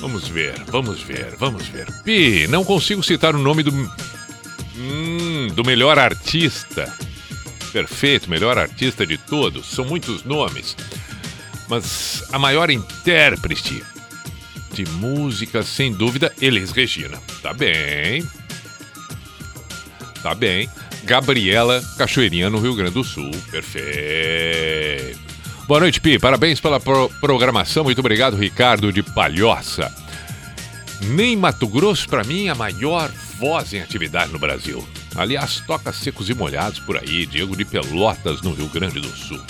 Vamos 0.00 0.28
ver, 0.28 0.62
vamos 0.66 1.02
ver, 1.02 1.34
vamos 1.38 1.66
ver. 1.68 1.86
Pi, 2.02 2.46
não 2.48 2.64
consigo 2.64 3.02
citar 3.02 3.34
o 3.34 3.38
nome 3.38 3.62
do. 3.62 3.72
Hum, 4.76 5.48
do 5.54 5.64
melhor 5.64 5.98
artista. 5.98 6.92
Perfeito, 7.72 8.28
melhor 8.28 8.58
artista 8.58 9.06
de 9.06 9.16
todos. 9.16 9.66
São 9.66 9.84
muitos 9.84 10.22
nomes. 10.24 10.76
Mas 11.68 12.24
a 12.32 12.38
maior 12.38 12.70
intérprete 12.70 13.82
de 14.72 14.84
música, 14.90 15.62
sem 15.62 15.92
dúvida, 15.92 16.32
Elis 16.40 16.72
Regina. 16.72 17.18
Tá 17.40 17.54
bem. 17.54 18.22
Tá 20.24 20.34
bem. 20.34 20.70
Gabriela 21.04 21.82
Cachoeirinha, 21.98 22.48
no 22.48 22.58
Rio 22.58 22.74
Grande 22.74 22.92
do 22.94 23.04
Sul. 23.04 23.30
Perfeito. 23.50 25.20
Boa 25.68 25.80
noite, 25.80 26.00
Pi. 26.00 26.18
Parabéns 26.18 26.58
pela 26.60 26.80
pro- 26.80 27.10
programação. 27.20 27.84
Muito 27.84 27.98
obrigado, 27.98 28.34
Ricardo 28.34 28.90
de 28.90 29.02
Palhoça. 29.02 29.94
Nem 31.02 31.36
Mato 31.36 31.68
Grosso, 31.68 32.08
para 32.08 32.24
mim, 32.24 32.46
é 32.46 32.50
a 32.50 32.54
maior 32.54 33.10
voz 33.38 33.74
em 33.74 33.82
atividade 33.82 34.32
no 34.32 34.38
Brasil. 34.38 34.82
Aliás, 35.14 35.62
toca 35.66 35.92
secos 35.92 36.30
e 36.30 36.34
molhados 36.34 36.78
por 36.78 36.96
aí. 36.96 37.26
Diego 37.26 37.54
de 37.54 37.66
Pelotas, 37.66 38.40
no 38.40 38.54
Rio 38.54 38.68
Grande 38.68 39.00
do 39.00 39.08
Sul. 39.14 39.40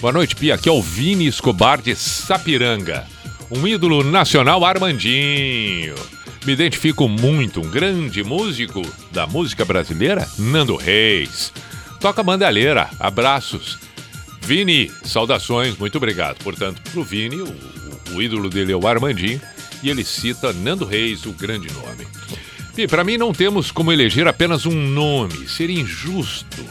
Boa 0.00 0.12
noite, 0.14 0.34
Pia. 0.34 0.54
Aqui 0.54 0.70
é 0.70 0.72
o 0.72 0.80
Vini 0.80 1.26
Escobar 1.26 1.82
de 1.82 1.94
Sapiranga. 1.94 3.06
Um 3.50 3.66
ídolo 3.66 4.02
nacional 4.02 4.64
Armandinho. 4.64 5.94
Me 6.44 6.52
identifico 6.52 7.08
muito, 7.08 7.60
um 7.60 7.70
grande 7.70 8.24
músico 8.24 8.82
da 9.10 9.26
música 9.26 9.64
brasileira, 9.64 10.28
Nando 10.38 10.76
Reis. 10.76 11.52
Toca 12.00 12.22
bandalheira, 12.22 12.90
abraços. 12.98 13.78
Vini, 14.40 14.90
saudações, 15.04 15.76
muito 15.76 15.96
obrigado. 15.96 16.42
Portanto, 16.42 16.82
pro 16.90 17.04
Vini, 17.04 17.40
o, 17.40 17.54
o 18.14 18.22
ídolo 18.22 18.50
dele 18.50 18.72
é 18.72 18.76
o 18.76 18.86
Armandinho, 18.86 19.40
e 19.82 19.88
ele 19.88 20.04
cita 20.04 20.52
Nando 20.52 20.84
Reis, 20.84 21.26
o 21.26 21.32
grande 21.32 21.72
nome. 21.72 22.06
E 22.76 22.88
para 22.88 23.04
mim 23.04 23.16
não 23.16 23.32
temos 23.32 23.70
como 23.70 23.92
eleger 23.92 24.26
apenas 24.26 24.66
um 24.66 24.74
nome, 24.74 25.48
seria 25.48 25.80
injusto 25.80 26.64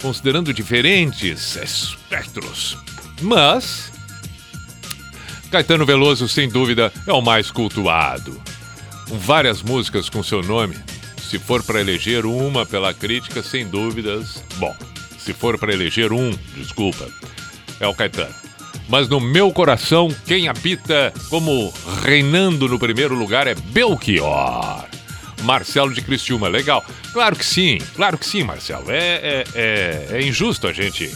considerando 0.00 0.52
diferentes 0.52 1.56
espectros. 1.56 2.76
Mas 3.20 3.92
Caetano 5.50 5.84
Veloso, 5.84 6.28
sem 6.28 6.48
dúvida, 6.48 6.92
é 7.06 7.12
o 7.12 7.20
mais 7.20 7.50
cultuado. 7.50 8.40
Várias 9.12 9.62
músicas 9.62 10.08
com 10.08 10.22
seu 10.22 10.42
nome, 10.42 10.76
se 11.20 11.38
for 11.38 11.62
para 11.62 11.80
eleger 11.80 12.24
uma 12.24 12.64
pela 12.64 12.94
crítica, 12.94 13.42
sem 13.42 13.66
dúvidas, 13.66 14.42
bom, 14.56 14.74
se 15.18 15.32
for 15.32 15.58
para 15.58 15.72
eleger 15.72 16.12
um, 16.12 16.30
desculpa, 16.56 17.08
é 17.80 17.86
o 17.86 17.94
Caetano. 17.94 18.34
Mas 18.88 19.08
no 19.08 19.20
meu 19.20 19.52
coração, 19.52 20.08
quem 20.26 20.48
habita 20.48 21.12
como 21.28 21.72
reinando 22.02 22.68
no 22.68 22.78
primeiro 22.78 23.14
lugar 23.14 23.46
é 23.46 23.54
Belchior. 23.54 24.84
Marcelo 25.42 25.94
de 25.94 26.02
Criciúma, 26.02 26.48
legal. 26.48 26.84
Claro 27.12 27.36
que 27.36 27.44
sim, 27.44 27.78
claro 27.94 28.18
que 28.18 28.26
sim, 28.26 28.42
Marcelo. 28.42 28.90
É, 28.90 28.96
é, 28.98 29.44
é, 29.54 30.06
é 30.12 30.22
injusto 30.22 30.66
a 30.66 30.72
gente 30.72 31.10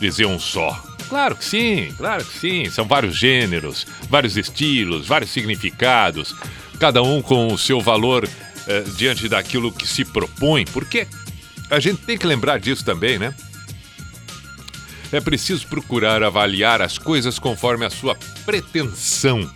dizer 0.00 0.26
um 0.26 0.38
só. 0.38 0.82
Claro 1.08 1.36
que 1.36 1.44
sim, 1.44 1.92
claro 1.96 2.24
que 2.24 2.38
sim. 2.38 2.70
São 2.70 2.86
vários 2.86 3.16
gêneros, 3.16 3.86
vários 4.08 4.36
estilos, 4.36 5.06
vários 5.06 5.30
significados, 5.30 6.34
cada 6.76 7.02
um 7.02 7.20
com 7.22 7.52
o 7.52 7.58
seu 7.58 7.80
valor 7.80 8.28
eh, 8.68 8.84
diante 8.96 9.28
daquilo 9.28 9.72
que 9.72 9.86
se 9.86 10.04
propõe, 10.04 10.64
porque 10.64 11.06
a 11.70 11.80
gente 11.80 12.02
tem 12.02 12.16
que 12.16 12.26
lembrar 12.26 12.58
disso 12.58 12.84
também, 12.84 13.18
né? 13.18 13.34
É 15.12 15.20
preciso 15.20 15.66
procurar 15.68 16.22
avaliar 16.22 16.82
as 16.82 16.98
coisas 16.98 17.38
conforme 17.38 17.84
a 17.84 17.90
sua 17.90 18.16
pretensão. 18.44 19.48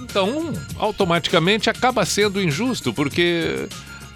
Então, 0.00 0.52
automaticamente 0.76 1.70
acaba 1.70 2.04
sendo 2.04 2.42
injusto, 2.42 2.92
porque 2.92 3.68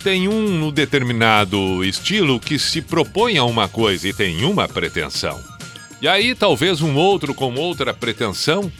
tem 0.02 0.28
um 0.28 0.58
no 0.58 0.72
determinado 0.72 1.84
estilo 1.84 2.40
que 2.40 2.58
se 2.58 2.82
propõe 2.82 3.38
a 3.38 3.44
uma 3.44 3.68
coisa 3.68 4.08
e 4.08 4.12
tem 4.12 4.44
uma 4.44 4.68
pretensão. 4.68 5.40
E 6.02 6.08
aí, 6.08 6.34
talvez 6.34 6.82
um 6.82 6.94
outro 6.96 7.32
com 7.34 7.54
outra 7.54 7.94
pretensão 7.94 8.70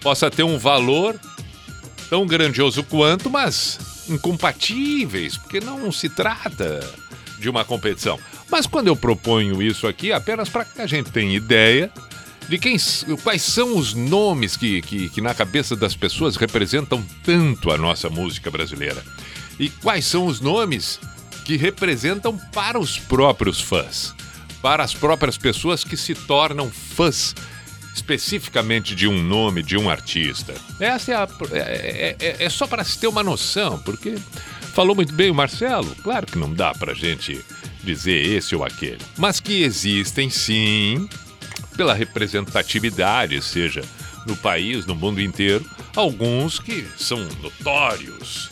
possa 0.00 0.30
ter 0.30 0.42
um 0.42 0.58
valor 0.58 1.18
tão 2.10 2.26
grandioso 2.26 2.82
quanto, 2.82 3.30
mas 3.30 3.78
incompatíveis, 4.08 5.36
porque 5.36 5.60
não 5.60 5.92
se 5.92 6.08
trata 6.08 6.80
de 7.38 7.48
uma 7.48 7.64
competição. 7.64 8.18
Mas 8.50 8.66
quando 8.66 8.88
eu 8.88 8.96
proponho 8.96 9.62
isso 9.62 9.86
aqui, 9.86 10.12
apenas 10.12 10.48
para 10.48 10.64
que 10.64 10.82
a 10.82 10.86
gente 10.86 11.12
tenha 11.12 11.34
ideia 11.34 11.90
de 12.48 12.58
quem, 12.58 12.76
quais 13.22 13.42
são 13.42 13.78
os 13.78 13.94
nomes 13.94 14.56
que, 14.56 14.82
que, 14.82 15.08
que 15.08 15.20
na 15.20 15.32
cabeça 15.32 15.76
das 15.76 15.94
pessoas 15.94 16.34
representam 16.34 17.00
tanto 17.22 17.70
a 17.70 17.78
nossa 17.78 18.10
música 18.10 18.50
brasileira. 18.50 19.02
E 19.56 19.70
quais 19.70 20.04
são 20.04 20.26
os 20.26 20.40
nomes 20.40 20.98
que 21.44 21.56
representam 21.56 22.36
para 22.52 22.78
os 22.78 22.98
próprios 22.98 23.60
fãs, 23.60 24.12
para 24.60 24.82
as 24.82 24.92
próprias 24.92 25.38
pessoas 25.38 25.84
que 25.84 25.96
se 25.96 26.14
tornam 26.14 26.70
fãs 26.70 27.36
especificamente 27.94 28.94
de 28.94 29.06
um 29.06 29.22
nome, 29.22 29.62
de 29.62 29.76
um 29.76 29.90
artista. 29.90 30.54
Essa 30.78 31.12
é, 31.12 31.14
a, 31.16 31.28
é, 31.52 32.16
é, 32.18 32.44
é 32.44 32.50
só 32.50 32.66
para 32.66 32.84
se 32.84 32.98
ter 32.98 33.06
uma 33.06 33.22
noção, 33.22 33.78
porque 33.80 34.16
falou 34.72 34.94
muito 34.94 35.12
bem 35.12 35.30
o 35.30 35.34
Marcelo. 35.34 35.94
Claro 35.96 36.26
que 36.26 36.38
não 36.38 36.52
dá 36.52 36.72
para 36.72 36.94
gente 36.94 37.44
dizer 37.82 38.26
esse 38.26 38.54
ou 38.54 38.64
aquele, 38.64 39.00
mas 39.16 39.40
que 39.40 39.62
existem 39.62 40.30
sim, 40.30 41.08
pela 41.76 41.94
representatividade, 41.94 43.40
seja 43.42 43.82
no 44.26 44.36
país, 44.36 44.84
no 44.86 44.94
mundo 44.94 45.20
inteiro, 45.20 45.64
alguns 45.96 46.58
que 46.58 46.86
são 46.96 47.26
notórios. 47.42 48.50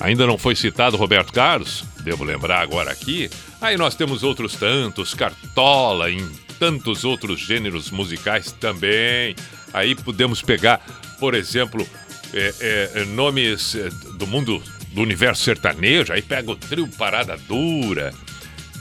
Ainda 0.00 0.26
não 0.26 0.38
foi 0.38 0.54
citado 0.54 0.96
Roberto 0.96 1.32
Carlos, 1.32 1.84
devo 2.02 2.22
lembrar 2.22 2.60
agora 2.60 2.92
aqui. 2.92 3.28
Aí 3.60 3.76
nós 3.76 3.96
temos 3.96 4.22
outros 4.22 4.54
tantos, 4.54 5.12
Cartola, 5.12 6.10
em 6.10 6.30
tantos 6.58 7.04
outros 7.04 7.40
gêneros 7.40 7.90
musicais 7.90 8.52
também. 8.52 9.34
Aí 9.72 9.94
podemos 9.94 10.42
pegar, 10.42 10.80
por 11.18 11.34
exemplo, 11.34 11.86
é, 12.32 12.92
é, 12.94 13.04
nomes 13.04 13.74
é, 13.74 13.88
do 14.16 14.26
mundo 14.26 14.62
do 14.92 15.02
universo 15.02 15.44
sertanejo, 15.44 16.12
aí 16.12 16.22
pega 16.22 16.50
o 16.50 16.56
trio 16.56 16.88
Parada 16.88 17.36
Dura. 17.36 18.12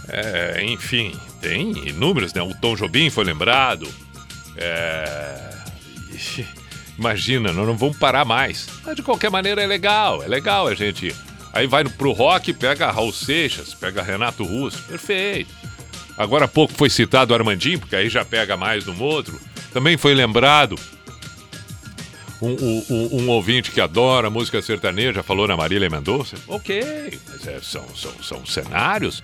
É, 0.08 0.64
enfim, 0.64 1.14
tem 1.42 1.72
inúmeros, 1.88 2.34
né? 2.34 2.42
O 2.42 2.54
Tom 2.56 2.76
Jobim 2.76 3.10
foi 3.10 3.26
lembrado. 3.26 3.88
É, 4.56 5.58
Imagina, 6.98 7.54
nós 7.54 7.68
não 7.68 7.78
vamos 7.78 7.98
parar 7.98 8.26
mais. 8.26 8.68
Mas 8.84 8.96
de 8.96 9.04
qualquer 9.04 9.30
maneira 9.30 9.62
é 9.62 9.68
legal, 9.68 10.24
é 10.24 10.28
legal 10.28 10.68
a 10.68 10.74
gente. 10.74 11.16
Aí 11.54 11.68
vai 11.68 11.84
pro 11.84 12.12
rock, 12.12 12.54
pega 12.54 12.92
Raul 12.92 13.14
Seixas, 13.14 13.74
pega 13.74 14.02
Renato 14.02 14.44
Russo, 14.44 14.82
perfeito. 14.84 15.54
Agora 16.18 16.46
há 16.46 16.48
pouco 16.48 16.74
foi 16.74 16.90
citado 16.90 17.34
Armandinho, 17.34 17.80
porque 17.80 17.96
aí 17.96 18.10
já 18.10 18.26
pega 18.26 18.58
mais 18.58 18.86
no 18.86 19.00
outro. 19.02 19.40
Também 19.72 19.98
foi 19.98 20.14
lembrado 20.16 20.76
um, 22.42 22.50
um- 22.50 22.86
um- 22.90 23.22
um 23.24 23.30
ouvinte 23.30 23.72
que 23.72 23.82
adora 23.82 24.30
música 24.30 24.62
sertaneja, 24.62 25.24
falou 25.24 25.48
na 25.48 25.56
Marília 25.58 25.90
Mendonça. 25.90 26.36
Ok, 26.48 27.20
mas 27.30 27.48
é, 27.48 27.60
são, 27.62 27.86
são, 27.96 28.12
são 28.24 28.46
cenários. 28.46 29.22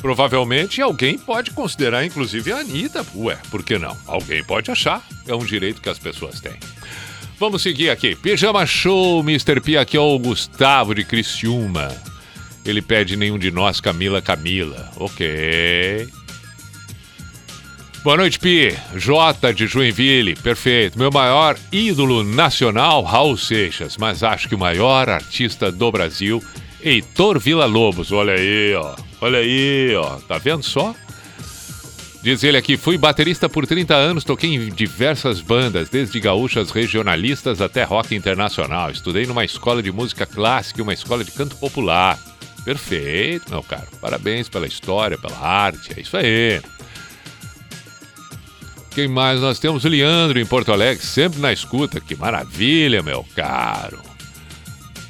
Provavelmente 0.00 0.80
alguém 0.80 1.18
pode 1.18 1.50
considerar, 1.50 2.04
inclusive, 2.04 2.52
a 2.52 2.58
Anitta. 2.58 3.04
Ué, 3.14 3.36
por 3.50 3.62
que 3.62 3.78
não? 3.78 3.96
Alguém 4.06 4.42
pode 4.42 4.70
achar. 4.70 5.06
É 5.28 5.34
um 5.34 5.44
direito 5.44 5.80
que 5.82 5.88
as 5.90 5.98
pessoas 5.98 6.40
têm. 6.40 6.56
Vamos 7.38 7.62
seguir 7.62 7.90
aqui. 7.90 8.14
Pijama 8.14 8.64
Show, 8.66 9.20
Mr. 9.20 9.60
P. 9.60 9.76
Aqui 9.76 9.96
é 9.96 10.00
o 10.00 10.18
Gustavo 10.18 10.94
de 10.94 11.04
Criciúma. 11.04 11.94
Ele 12.64 12.80
pede 12.82 13.16
nenhum 13.16 13.38
de 13.38 13.50
nós, 13.50 13.80
Camila 13.80 14.20
Camila. 14.22 14.90
Ok. 14.96 16.08
Boa 18.02 18.16
noite, 18.16 18.38
Pi. 18.38 18.74
J 18.96 19.52
de 19.52 19.66
Joinville. 19.66 20.34
Perfeito. 20.34 20.98
Meu 20.98 21.10
maior 21.10 21.58
ídolo 21.70 22.24
nacional, 22.24 23.02
Raul 23.02 23.36
Seixas. 23.36 23.98
Mas 23.98 24.22
acho 24.22 24.48
que 24.48 24.54
o 24.54 24.58
maior 24.58 25.10
artista 25.10 25.70
do 25.70 25.92
Brasil, 25.92 26.42
Heitor 26.82 27.38
Villa-Lobos. 27.38 28.10
Olha 28.10 28.32
aí, 28.32 28.74
ó. 28.74 28.96
Olha 29.20 29.40
aí, 29.40 29.94
ó. 29.94 30.16
Tá 30.20 30.38
vendo 30.38 30.62
só? 30.62 30.94
Diz 32.22 32.42
ele 32.42 32.56
aqui, 32.56 32.78
fui 32.78 32.96
baterista 32.96 33.50
por 33.50 33.66
30 33.66 33.94
anos, 33.94 34.24
toquei 34.24 34.54
em 34.54 34.70
diversas 34.70 35.42
bandas, 35.42 35.90
desde 35.90 36.18
gaúchas 36.20 36.70
regionalistas 36.70 37.60
até 37.60 37.82
rock 37.82 38.14
internacional. 38.14 38.90
Estudei 38.90 39.26
numa 39.26 39.44
escola 39.44 39.82
de 39.82 39.92
música 39.92 40.24
clássica 40.24 40.80
e 40.80 40.82
uma 40.82 40.94
escola 40.94 41.22
de 41.22 41.32
canto 41.32 41.54
popular. 41.56 42.18
Perfeito, 42.64 43.50
meu 43.50 43.62
caro. 43.62 43.88
Parabéns 44.00 44.48
pela 44.48 44.66
história, 44.66 45.18
pela 45.18 45.38
arte. 45.38 45.92
É 45.94 46.00
isso 46.00 46.16
aí. 46.16 46.62
Quem 48.90 49.06
mais? 49.06 49.40
Nós 49.40 49.58
temos 49.58 49.84
Leandro 49.84 50.38
em 50.40 50.44
Porto 50.44 50.72
Alegre, 50.72 51.04
sempre 51.04 51.40
na 51.40 51.52
escuta. 51.52 52.00
Que 52.00 52.16
maravilha, 52.16 53.02
meu 53.02 53.24
caro. 53.34 54.00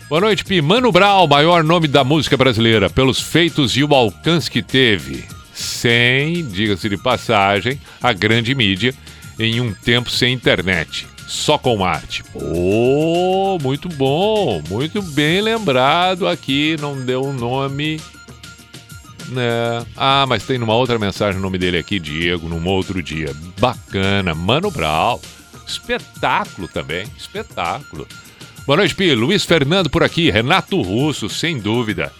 Boa 0.08 0.20
noite, 0.20 0.44
Pi. 0.44 0.60
Mano 0.60 0.92
Brown, 0.92 1.26
maior 1.26 1.64
nome 1.64 1.88
da 1.88 2.04
música 2.04 2.36
brasileira, 2.36 2.90
pelos 2.90 3.20
feitos 3.20 3.76
e 3.76 3.84
o 3.84 3.94
alcance 3.94 4.50
que 4.50 4.62
teve. 4.62 5.24
Sem, 5.54 6.44
diga-se 6.46 6.88
de 6.88 6.96
passagem, 6.96 7.80
a 8.02 8.12
grande 8.12 8.54
mídia 8.54 8.94
em 9.38 9.60
um 9.60 9.72
tempo 9.72 10.10
sem 10.10 10.34
internet. 10.34 11.06
Só 11.26 11.56
com 11.56 11.84
arte. 11.84 12.24
Oh, 12.34 13.56
muito 13.62 13.88
bom. 13.88 14.60
Muito 14.68 15.00
bem 15.00 15.40
lembrado 15.40 16.26
aqui. 16.26 16.76
Não 16.80 17.00
deu 17.00 17.24
um 17.24 17.32
nome. 17.32 18.00
Né? 19.30 19.86
Ah, 19.96 20.24
mas 20.28 20.44
tem 20.44 20.58
numa 20.58 20.74
outra 20.74 20.98
mensagem 20.98 21.38
o 21.38 21.42
nome 21.42 21.58
dele 21.58 21.78
aqui, 21.78 21.98
Diego, 21.98 22.48
num 22.48 22.66
outro 22.66 23.02
dia. 23.02 23.34
Bacana. 23.58 24.34
Mano 24.34 24.70
Brown. 24.70 25.20
Espetáculo 25.66 26.66
também. 26.68 27.06
Espetáculo. 27.16 28.06
Boa 28.66 28.76
noite, 28.76 28.94
Pi. 28.94 29.14
Luiz 29.14 29.44
Fernando 29.44 29.88
por 29.88 30.02
aqui. 30.02 30.30
Renato 30.30 30.80
Russo, 30.80 31.28
sem 31.28 31.58
dúvida. 31.58 32.12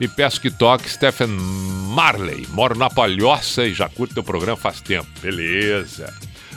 E 0.00 0.06
peço 0.06 0.40
que 0.40 0.50
toque 0.50 0.88
Stephen 0.88 1.28
Marley. 1.28 2.46
Moro 2.50 2.78
na 2.78 2.88
Palhoça 2.88 3.66
e 3.66 3.74
já 3.74 3.88
curto 3.88 4.14
teu 4.14 4.22
programa 4.22 4.56
faz 4.56 4.80
tempo. 4.80 5.08
Beleza. 5.20 6.14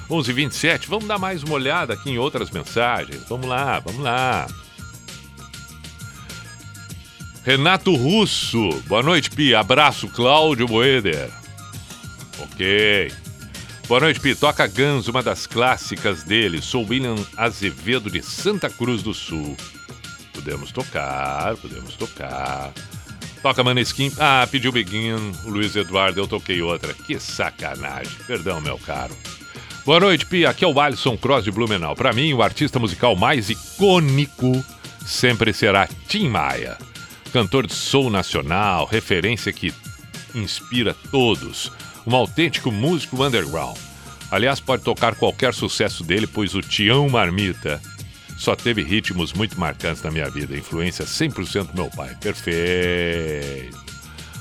11h27. 0.10 0.88
Vamos 0.88 1.08
dar 1.08 1.18
mais 1.18 1.42
uma 1.42 1.54
olhada 1.56 1.94
aqui 1.94 2.12
em 2.12 2.20
outras 2.20 2.52
mensagens. 2.52 3.24
Vamos 3.28 3.48
lá, 3.48 3.80
vamos 3.80 4.02
lá. 4.02 4.48
Renato 7.44 7.96
Russo. 7.96 8.70
Boa 8.88 9.02
noite, 9.02 9.32
Pi. 9.32 9.56
Abraço, 9.56 10.08
Cláudio 10.08 10.68
Boeder. 10.68 11.28
Ok. 12.40 13.12
Boa 13.88 14.00
noite, 14.00 14.20
Pi. 14.20 14.36
Toca 14.36 14.68
Guns, 14.68 15.08
uma 15.08 15.24
das 15.24 15.48
clássicas 15.48 16.24
dele. 16.24 16.62
Sou 16.62 16.88
William 16.88 17.16
Azevedo 17.36 18.12
de 18.12 18.22
Santa 18.22 18.70
Cruz 18.70 19.02
do 19.02 19.12
Sul. 19.12 19.58
Podemos 20.34 20.72
tocar, 20.72 21.58
podemos 21.58 21.96
tocar. 21.96 22.72
Toca 23.42 23.64
Maneskin. 23.64 24.12
Ah, 24.20 24.48
pediu 24.50 24.72
Begin. 24.72 25.32
Luiz 25.44 25.76
Eduardo, 25.76 26.20
eu 26.20 26.28
toquei 26.28 26.62
outra. 26.62 26.94
Que 26.94 27.20
sacanagem. 27.20 28.14
Perdão, 28.28 28.62
meu 28.62 28.78
caro. 28.78 29.18
Boa 29.84 30.00
noite, 30.00 30.28
Pi. 30.28 30.46
Aqui 30.46 30.64
é 30.64 30.68
o 30.68 30.80
Alisson 30.80 31.18
Cross 31.18 31.44
de 31.44 31.52
Blumenau. 31.52 31.96
Para 31.96 32.14
mim, 32.14 32.32
o 32.34 32.44
artista 32.44 32.78
musical 32.78 33.16
mais 33.16 33.50
icônico 33.50 34.64
sempre 35.04 35.52
será 35.54 35.90
Tim 36.08 36.30
Maia. 36.30 36.78
Cantor 37.32 37.66
de 37.66 37.74
soul 37.74 38.10
nacional, 38.10 38.86
referência 38.86 39.54
que 39.54 39.74
inspira 40.36 40.96
todos. 41.10 41.72
Um 42.06 42.14
autêntico 42.16 42.72
músico 42.72 43.24
underground. 43.24 43.78
Aliás, 44.30 44.60
pode 44.60 44.84
tocar 44.84 45.16
qualquer 45.16 45.54
sucesso 45.54 46.04
dele, 46.04 46.28
pois 46.28 46.56
o 46.56 46.62
Tião 46.62 47.08
Marmita 47.10 47.82
só 48.38 48.56
teve 48.56 48.82
ritmos 48.82 49.34
muito 49.34 49.60
marcantes 49.60 50.02
na 50.02 50.12
minha 50.12 50.30
vida. 50.30 50.58
Influência 50.58 51.06
100% 51.06 51.68
do 51.68 51.76
meu 51.76 51.90
pai. 51.92 52.16
Perfeito. 52.20 53.80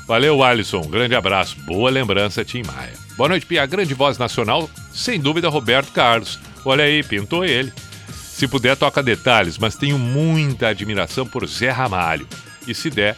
Valeu, 0.06 0.42
Alisson. 0.42 0.80
Grande 0.82 1.14
abraço. 1.14 1.56
Boa 1.60 1.90
lembrança, 1.90 2.44
Tim 2.44 2.62
Maia. 2.64 2.94
Boa 3.16 3.28
noite, 3.28 3.46
Pia. 3.46 3.66
Grande 3.66 3.94
voz 3.94 4.18
nacional, 4.18 4.68
sem 4.92 5.20
dúvida, 5.20 5.48
Roberto 5.48 5.92
Carlos. 5.92 6.40
Olha 6.64 6.84
aí, 6.84 7.02
pintou 7.02 7.44
ele. 7.44 7.72
Se 8.08 8.48
puder, 8.48 8.76
toca 8.76 9.02
detalhes, 9.02 9.58
mas 9.58 9.76
tenho 9.76 9.98
muita 9.98 10.68
admiração 10.68 11.26
por 11.26 11.46
Zé 11.46 11.70
Ramalho. 11.70 12.26
E 12.66 12.74
se 12.74 12.90
der, 12.90 13.16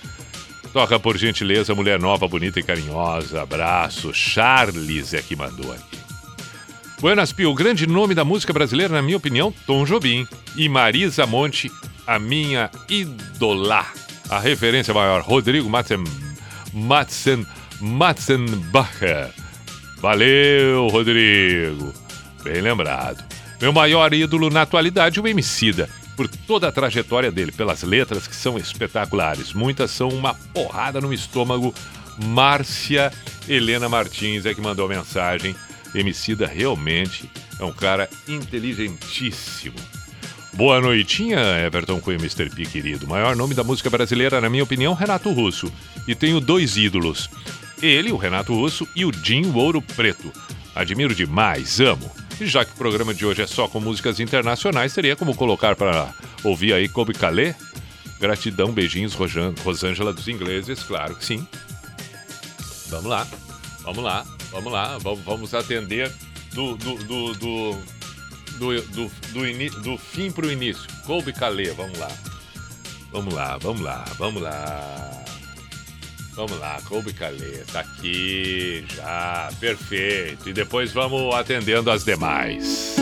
toca 0.72 0.98
por 0.98 1.16
gentileza 1.16 1.74
Mulher 1.74 1.98
Nova, 2.00 2.28
Bonita 2.28 2.60
e 2.60 2.62
Carinhosa. 2.62 3.42
Abraço. 3.42 4.12
Charles 4.14 5.14
é 5.14 5.22
que 5.22 5.36
mandou 5.36 5.72
aqui. 5.72 5.98
Buenas 7.00 7.32
Pio, 7.32 7.50
o 7.50 7.54
grande 7.54 7.86
nome 7.86 8.14
da 8.14 8.24
música 8.24 8.52
brasileira, 8.52 8.94
na 8.94 9.02
minha 9.02 9.16
opinião, 9.16 9.52
Tom 9.66 9.84
Jobim. 9.84 10.26
E 10.54 10.68
Marisa 10.68 11.26
Monte, 11.26 11.70
a 12.06 12.18
minha 12.18 12.70
ídola. 12.88 13.84
A 14.30 14.38
referência 14.38 14.94
maior, 14.94 15.20
Rodrigo 15.22 15.68
Matzen, 15.68 16.04
Matzen, 16.72 17.46
Matzenbacher. 17.80 19.30
Valeu, 20.00 20.88
Rodrigo. 20.88 21.92
Bem 22.42 22.60
lembrado. 22.60 23.22
Meu 23.60 23.72
maior 23.72 24.12
ídolo 24.14 24.50
na 24.50 24.62
atualidade, 24.62 25.20
o 25.20 25.26
Emicida. 25.26 25.88
Por 26.16 26.28
toda 26.28 26.68
a 26.68 26.72
trajetória 26.72 27.30
dele, 27.30 27.52
pelas 27.52 27.82
letras 27.82 28.26
que 28.26 28.36
são 28.36 28.58
espetaculares. 28.58 29.52
Muitas 29.52 29.90
são 29.90 30.08
uma 30.08 30.34
porrada 30.34 31.00
no 31.00 31.12
estômago. 31.12 31.74
Márcia 32.24 33.10
Helena 33.48 33.88
Martins 33.88 34.44
é 34.44 34.54
que 34.54 34.60
mandou 34.60 34.86
a 34.86 34.88
mensagem. 34.88 35.54
Emicida 35.94 36.46
realmente 36.46 37.30
é 37.58 37.64
um 37.64 37.72
cara 37.72 38.08
inteligentíssimo. 38.28 39.76
Boa 40.54 40.82
noitinha, 40.82 41.38
Everton 41.64 41.98
Cunha, 41.98 42.18
Mr. 42.18 42.50
P, 42.50 42.66
querido. 42.66 43.06
Maior 43.06 43.34
nome 43.34 43.54
da 43.54 43.64
música 43.64 43.88
brasileira, 43.88 44.38
na 44.38 44.50
minha 44.50 44.62
opinião, 44.62 44.92
Renato 44.92 45.32
Russo. 45.32 45.72
E 46.06 46.14
tenho 46.14 46.40
dois 46.40 46.76
ídolos. 46.76 47.30
Ele, 47.80 48.12
o 48.12 48.18
Renato 48.18 48.54
Russo, 48.54 48.86
e 48.94 49.04
o 49.04 49.10
Dinho 49.10 49.56
Ouro 49.56 49.80
Preto. 49.80 50.30
Admiro 50.74 51.14
demais, 51.14 51.80
amo. 51.80 52.10
E 52.40 52.46
já 52.46 52.64
que 52.64 52.72
o 52.72 52.76
programa 52.76 53.14
de 53.14 53.24
hoje 53.24 53.42
é 53.42 53.46
só 53.46 53.68
com 53.68 53.78
músicas 53.80 54.18
internacionais, 54.18 54.92
teria 54.92 55.14
como 55.14 55.34
colocar 55.34 55.76
para 55.76 56.12
ouvir 56.42 56.72
aí 56.72 56.88
Kobe 56.88 57.12
Calais? 57.14 57.54
Gratidão, 58.20 58.72
beijinhos, 58.72 59.14
Rojan- 59.14 59.54
Rosângela 59.64 60.12
dos 60.12 60.28
ingleses, 60.28 60.82
claro 60.82 61.14
que 61.16 61.24
sim. 61.24 61.46
Vamos 62.88 63.06
lá, 63.06 63.26
vamos 63.82 64.02
lá, 64.04 64.24
vamos 64.50 64.72
lá, 64.72 64.98
vamos, 64.98 65.24
vamos 65.24 65.54
atender 65.54 66.12
do, 66.52 66.76
do, 66.76 66.94
do, 67.04 67.32
do, 67.34 67.72
do, 68.58 68.82
do, 68.82 69.10
do, 69.32 69.80
do 69.82 69.98
fim 69.98 70.30
para 70.30 70.46
o 70.46 70.50
início. 70.50 70.84
Kobe 71.06 71.32
Calais, 71.32 71.74
vamos 71.76 71.98
lá. 71.98 72.08
Vamos 73.12 73.34
lá, 73.34 73.58
vamos 73.58 73.82
lá, 73.82 74.04
vamos 74.18 74.42
lá. 74.42 75.21
Vamos 76.34 76.58
lá, 76.58 76.78
Colby 76.88 77.12
Calê, 77.12 77.58
tá 77.70 77.80
aqui 77.80 78.84
já, 78.96 79.50
perfeito. 79.60 80.48
E 80.48 80.52
depois 80.52 80.90
vamos 80.90 81.34
atendendo 81.34 81.90
as 81.90 82.04
demais. 82.04 82.96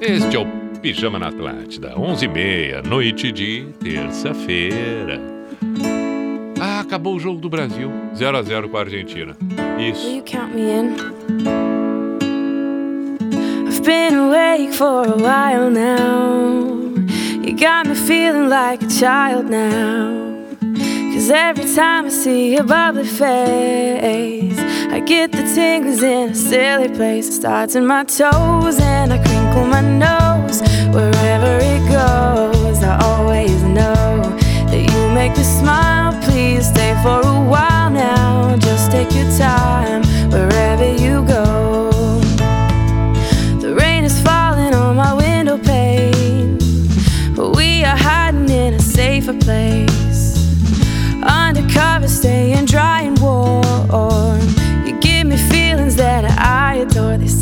Este 0.00 0.36
é 0.36 0.38
o 0.38 0.46
Pijama 0.80 1.18
na 1.18 1.28
Atlântida, 1.28 1.94
11h30, 1.94 2.86
noite 2.86 3.32
de 3.32 3.66
terça-feira. 3.82 5.18
Ah, 6.60 6.80
acabou 6.80 7.16
o 7.16 7.20
jogo 7.20 7.40
do 7.40 7.48
Brasil, 7.48 7.90
0 8.14 8.36
a 8.36 8.42
0 8.42 8.68
com 8.68 8.76
a 8.76 8.80
Argentina. 8.80 9.34
Isso. 9.78 10.06
Will 10.06 10.16
you 10.16 10.22
count 10.24 10.54
me 10.54 10.70
in? 10.70 10.96
I've 13.66 13.80
been 13.82 14.14
awake 14.14 14.74
for 14.74 15.06
a 15.06 15.16
while 15.16 15.70
now. 15.70 16.92
You 17.42 17.56
got 17.56 17.86
me 17.86 17.94
feeling 17.94 18.50
like 18.50 18.84
a 18.84 18.90
child 18.90 19.48
now. 19.48 20.33
Cause 21.14 21.30
every 21.30 21.72
time 21.76 22.06
I 22.06 22.08
see 22.08 22.54
your 22.54 22.64
bubbly 22.64 23.04
face, 23.04 24.58
I 24.58 24.98
get 25.06 25.30
the 25.30 25.44
tingles 25.54 26.02
in 26.02 26.30
a 26.30 26.34
silly 26.34 26.88
place. 26.88 27.28
It 27.28 27.34
starts 27.34 27.76
in 27.76 27.86
my 27.86 28.02
toes 28.02 28.80
and 28.80 29.12
I 29.12 29.18
crinkle 29.22 29.64
my 29.64 29.80
nose. 29.80 30.60
Wherever 30.92 31.58
it 31.62 31.82
goes, 31.88 32.82
I 32.82 32.98
always 33.00 33.62
know 33.62 34.22
that 34.70 34.82
you 34.90 35.14
make 35.14 35.36
me 35.36 35.44
smile. 35.44 36.20
Please 36.24 36.68
stay 36.68 36.98
for 37.00 37.20
a 37.20 37.40
while 37.48 37.90
now. 37.90 38.56
Just 38.56 38.90
take 38.90 39.14
your 39.14 39.30
time 39.38 39.93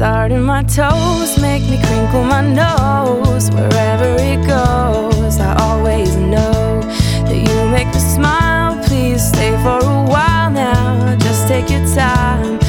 adore. 0.02 0.28
They 0.28 0.32
start 0.32 0.32
in 0.32 0.42
my 0.42 0.62
toes, 0.64 1.40
make 1.40 1.62
me 1.62 1.78
crinkle 1.86 2.24
my 2.24 2.42
nose. 2.42 3.50
Wherever 3.50 4.16
it 4.18 4.46
goes, 4.46 5.38
I 5.38 5.54
always 5.60 6.16
know 6.16 6.80
that 7.26 7.36
you 7.36 7.70
make 7.70 7.88
me 7.88 8.00
smile. 8.00 8.82
Please 8.84 9.26
stay 9.26 9.52
for 9.62 9.78
a 9.78 10.04
while 10.04 10.50
now. 10.50 11.16
Just 11.18 11.48
take 11.48 11.70
your 11.70 11.84
time 11.94 12.61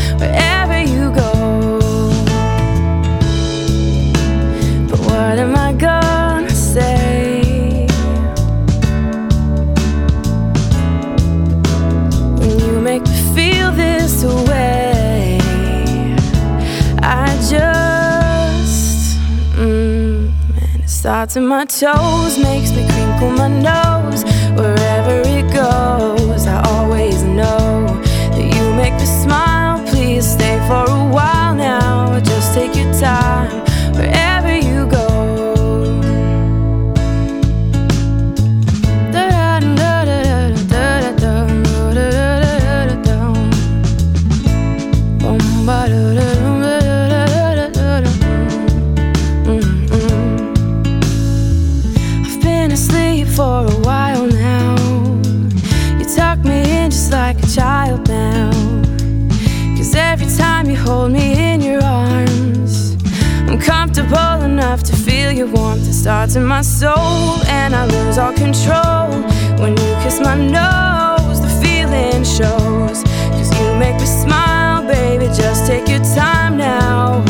starts 21.04 21.36
in 21.36 21.46
my 21.46 21.66
toes, 21.66 22.38
makes 22.40 22.72
me 22.72 22.88
crinkle 22.88 23.30
my 23.32 23.50
nose. 23.50 24.24
Wherever 24.56 25.22
it 25.28 25.52
goes, 25.52 26.48
I 26.48 26.64
always 26.64 27.22
know 27.24 27.86
that 28.32 28.48
you 28.56 28.74
make 28.78 28.94
me 28.94 29.06
smile. 29.06 29.86
Please 29.86 30.26
stay 30.26 30.58
for 30.66 30.86
a 30.90 31.06
while 31.12 31.56
now. 31.56 32.22
Just 32.22 32.54
take 32.54 32.74
your 32.78 32.94
time 32.94 33.43
your 65.34 65.48
warmth. 65.48 65.88
It 65.88 65.94
starts 65.94 66.36
in 66.36 66.46
my 66.46 66.62
soul, 66.62 67.44
and 67.48 67.76
I 67.76 67.86
lose 67.86 68.18
all 68.18 68.34
control. 68.34 69.10
When 69.60 69.72
you 69.72 69.96
kiss 70.04 70.20
my 70.20 70.36
nose, 70.36 71.42
the 71.42 71.50
feeling 71.64 72.24
shows. 72.24 73.04
Cause 73.36 73.50
you 73.60 73.76
make 73.78 73.96
me 74.00 74.06
smile, 74.06 74.86
baby. 74.86 75.26
Just 75.28 75.66
take 75.66 75.88
your 75.88 76.04
time 76.16 76.58
now, 76.58 77.24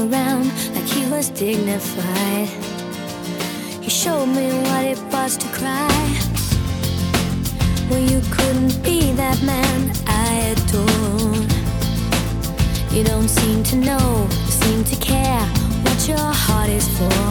around 0.00 0.46
like 0.74 0.84
he 0.84 1.04
was 1.10 1.28
dignified. 1.28 2.48
He 3.82 3.90
showed 3.90 4.26
me 4.26 4.48
what 4.66 4.84
it 4.84 4.98
was 5.12 5.36
to 5.36 5.46
cry. 5.48 5.88
Well, 7.88 8.00
you 8.00 8.20
couldn't 8.30 8.82
be 8.82 9.12
that 9.12 9.42
man 9.42 9.92
I 10.06 10.54
adore. 10.54 11.36
You 12.96 13.04
don't 13.04 13.28
seem 13.28 13.62
to 13.64 13.76
know, 13.76 14.26
seem 14.48 14.84
to 14.84 14.96
care 14.96 15.44
what 15.84 16.08
your 16.08 16.32
heart 16.44 16.70
is 16.70 16.88
for. 16.96 17.24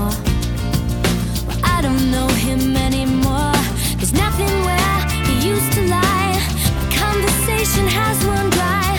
Well, 1.48 1.60
I 1.64 1.82
don't 1.82 2.12
know 2.12 2.28
him 2.28 2.78
anymore. 2.78 3.60
There's 3.98 4.14
nothing 4.14 4.54
where 4.68 5.00
he 5.28 5.34
used 5.50 5.72
to 5.74 5.82
lie. 5.88 6.38
Conversation 6.92 7.88
has 7.88 8.24
run 8.26 8.50
dry. 8.52 8.99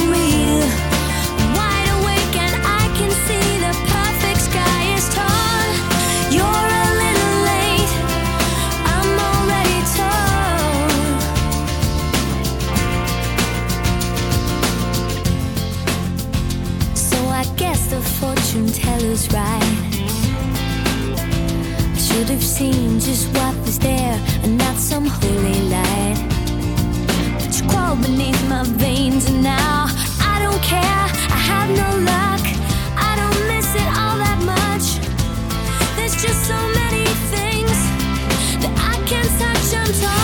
Have 22.31 22.41
seen 22.41 22.97
just 23.01 23.27
what 23.35 23.53
was 23.65 23.77
there 23.77 24.17
and 24.43 24.57
not 24.57 24.77
some 24.77 25.05
holy 25.05 25.59
light. 25.67 26.15
But 27.37 27.59
you 27.59 27.67
crawled 27.67 28.03
beneath 28.03 28.41
my 28.47 28.63
veins 28.63 29.29
and 29.29 29.43
now 29.43 29.87
I 30.21 30.39
don't 30.41 30.63
care. 30.63 31.05
I 31.37 31.39
have 31.51 31.69
no 31.71 31.89
luck. 32.11 32.43
I 32.95 33.11
don't 33.19 33.47
miss 33.49 33.75
it 33.75 33.89
all 33.99 34.17
that 34.23 34.39
much. 34.45 34.85
There's 35.97 36.15
just 36.23 36.47
so 36.47 36.55
many 36.81 37.05
things 37.35 37.77
that 38.63 38.73
I 38.79 38.95
can't 39.09 39.27
touch. 39.37 39.75
I'm 39.75 39.93
torn. 40.01 40.20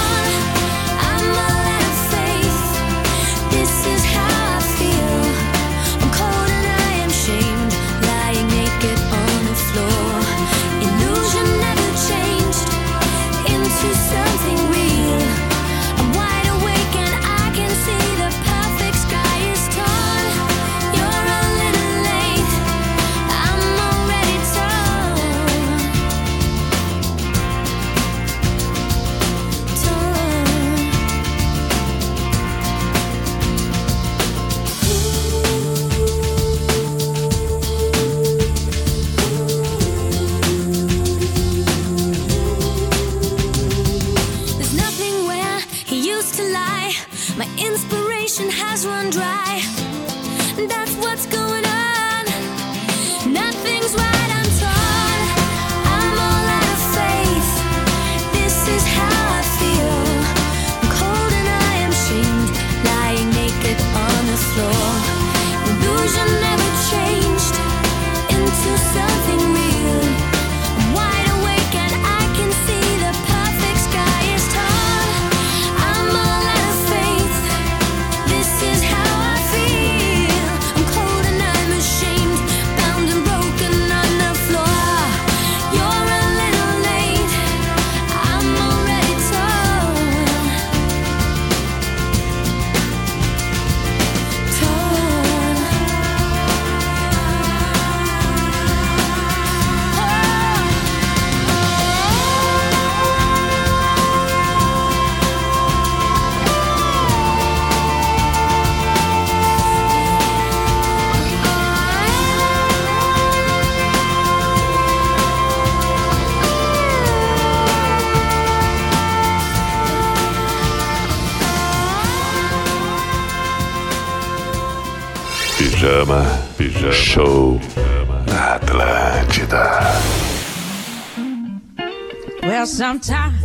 Sometimes 132.87 133.43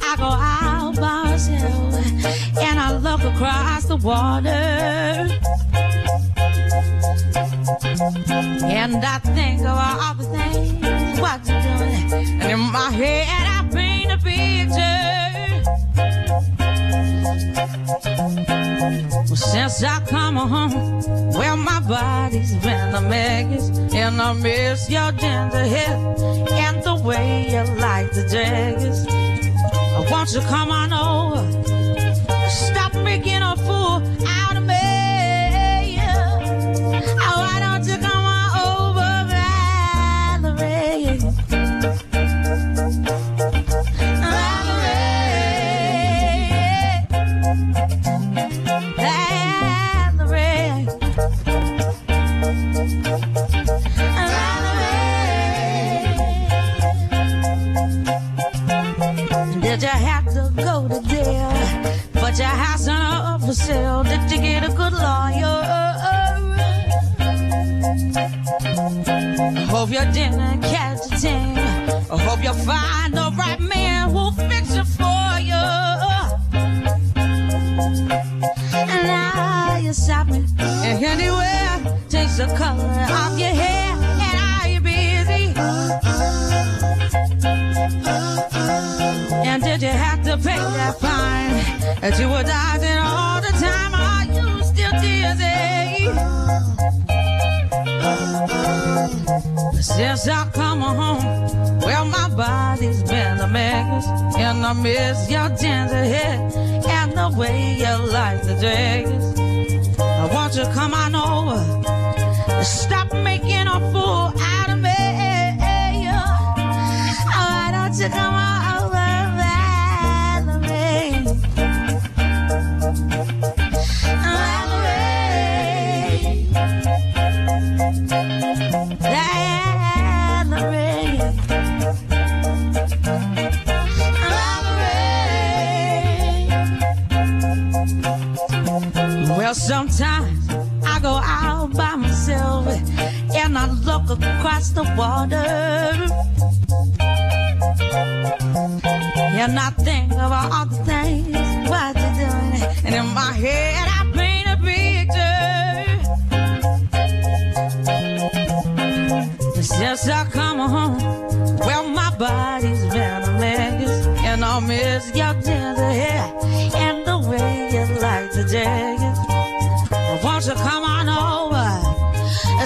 I 0.00 0.16
go 0.16 0.24
out 0.24 0.96
by 0.96 1.22
myself 1.30 1.94
and 2.60 2.80
I 2.80 2.96
look 2.96 3.22
across 3.22 3.84
the 3.84 3.96
water. 3.96 4.48
And 8.66 8.96
I 8.96 9.18
think 9.20 9.60
of 9.60 9.78
all 9.78 10.14
the 10.16 10.24
things 10.24 11.20
what 11.20 11.46
you're 11.46 11.62
doing. 11.62 12.42
And 12.42 12.50
in 12.50 12.58
my 12.58 12.90
head 12.90 13.46
I 13.56 13.68
paint 13.72 14.10
a 14.10 14.18
picture. 14.18 15.12
Well, 19.28 19.36
since 19.36 19.84
I 19.84 20.00
come 20.06 20.34
home, 20.34 21.30
well, 21.30 21.56
my 21.56 21.78
body's 21.86 22.56
been 22.56 22.96
a 22.96 23.00
mess. 23.00 23.68
And 23.94 24.20
I 24.20 24.32
miss 24.32 24.90
your 24.90 25.12
gender 25.12 25.62
hip. 25.62 26.41
to 30.32 30.40
come 30.40 30.71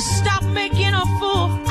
stop 0.00 0.42
making 0.44 0.92
a 0.94 1.06
fool. 1.18 1.65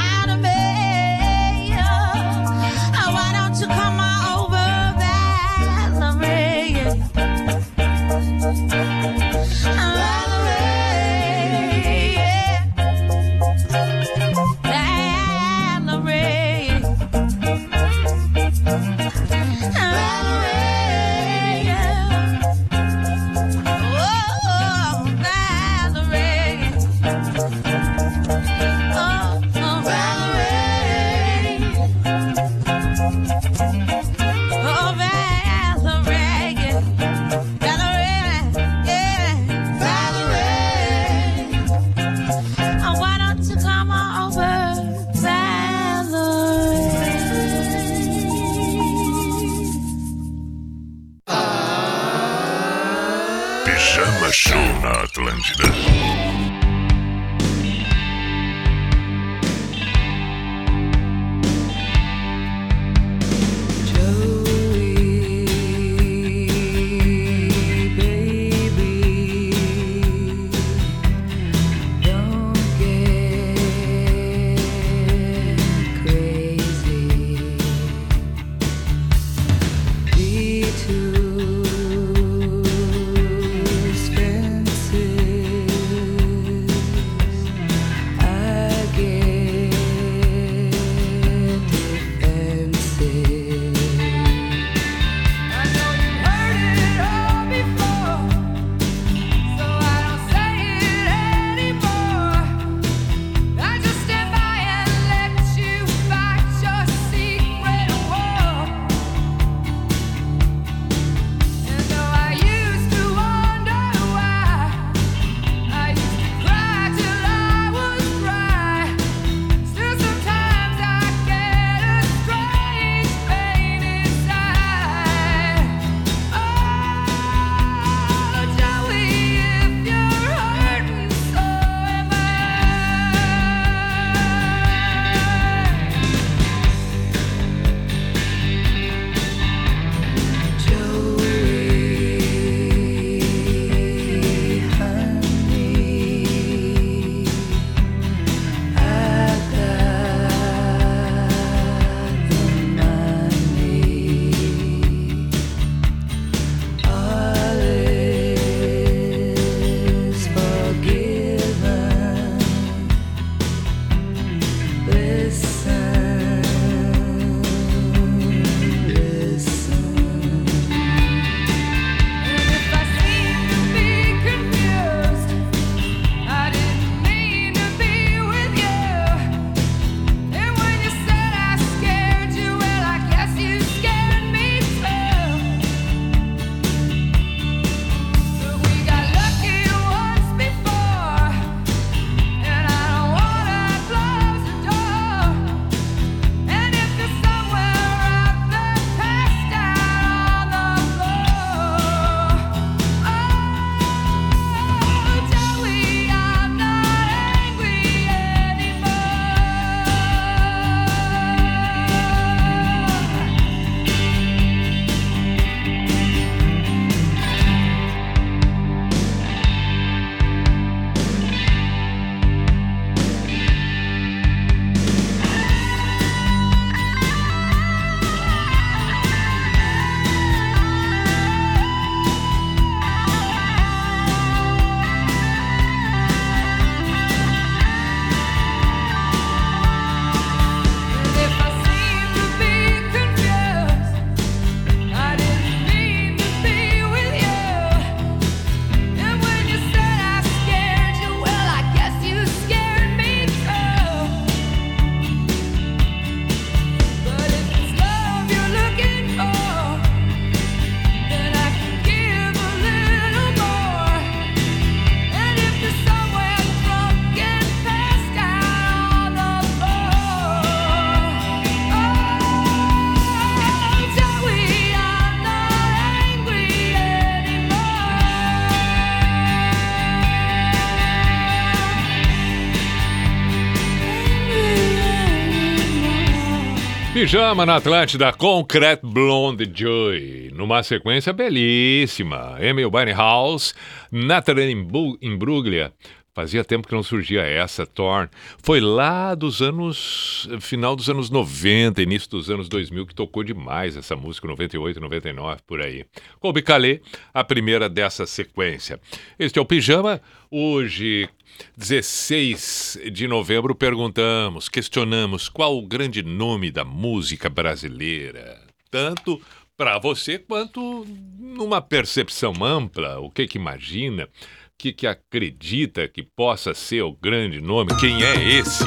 Pijama 287.05 287.45
na 287.45 287.57
Atlântida, 287.57 288.11
Concrete 288.11 288.81
Blonde 288.83 289.45
Joy. 289.53 290.31
Numa 290.33 290.63
sequência 290.63 291.13
belíssima. 291.13 292.35
Emil 292.39 292.71
House, 292.95 293.53
Natalie 293.91 294.55
Imbruglia. 294.99 295.71
Fazia 296.15 296.45
tempo 296.45 296.65
que 296.65 296.73
não 296.73 296.81
surgia 296.81 297.23
essa, 297.23 297.65
Torn. 297.65 298.09
Foi 298.41 298.61
lá 298.61 299.13
dos 299.13 299.41
anos. 299.41 300.29
final 300.39 300.73
dos 300.73 300.89
anos 300.89 301.09
90, 301.09 301.81
início 301.81 302.09
dos 302.09 302.29
anos 302.29 302.47
2000, 302.47 302.87
que 302.87 302.95
tocou 302.95 303.21
demais 303.21 303.75
essa 303.75 303.97
música, 303.97 304.25
98, 304.25 304.79
99, 304.79 305.41
por 305.45 305.61
aí. 305.61 305.85
Colby 306.21 306.41
Calais, 306.41 306.79
a 307.13 307.21
primeira 307.21 307.67
dessa 307.67 308.05
sequência. 308.05 308.79
Este 309.19 309.37
é 309.37 309.41
o 309.41 309.45
Pijama. 309.45 310.01
Hoje, 310.31 311.09
16 311.57 312.79
de 312.93 313.09
novembro, 313.09 313.53
perguntamos, 313.53 314.47
questionamos 314.47 315.27
qual 315.27 315.57
o 315.57 315.67
grande 315.67 316.01
nome 316.01 316.49
da 316.49 316.63
música 316.63 317.29
brasileira. 317.29 318.39
Tanto 318.71 319.21
para 319.57 319.77
você 319.79 320.17
quanto 320.17 320.85
numa 321.19 321.61
percepção 321.61 322.33
ampla, 322.41 322.99
o 322.99 323.09
que 323.09 323.27
que 323.27 323.37
imagina, 323.37 324.07
que 324.57 324.73
que 324.73 324.87
acredita 324.87 325.87
que 325.87 326.03
possa 326.03 326.53
ser 326.53 326.81
o 326.81 326.93
grande 326.93 327.41
nome, 327.41 327.75
quem 327.79 328.03
é 328.03 328.39
esse? 328.39 328.65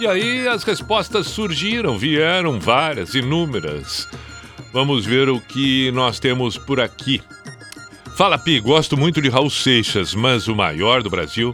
E 0.00 0.06
aí 0.06 0.46
as 0.48 0.64
respostas 0.64 1.26
surgiram, 1.28 1.96
vieram 1.96 2.58
várias, 2.58 3.14
inúmeras. 3.14 4.08
Vamos 4.72 5.06
ver 5.06 5.28
o 5.28 5.40
que 5.40 5.90
nós 5.92 6.18
temos 6.18 6.58
por 6.58 6.80
aqui. 6.80 7.22
Fala 8.16 8.38
Pi, 8.38 8.60
gosto 8.60 8.96
muito 8.96 9.22
de 9.22 9.28
Raul 9.28 9.50
Seixas, 9.50 10.14
mas 10.14 10.48
o 10.48 10.54
maior 10.54 11.02
do 11.02 11.10
Brasil, 11.10 11.52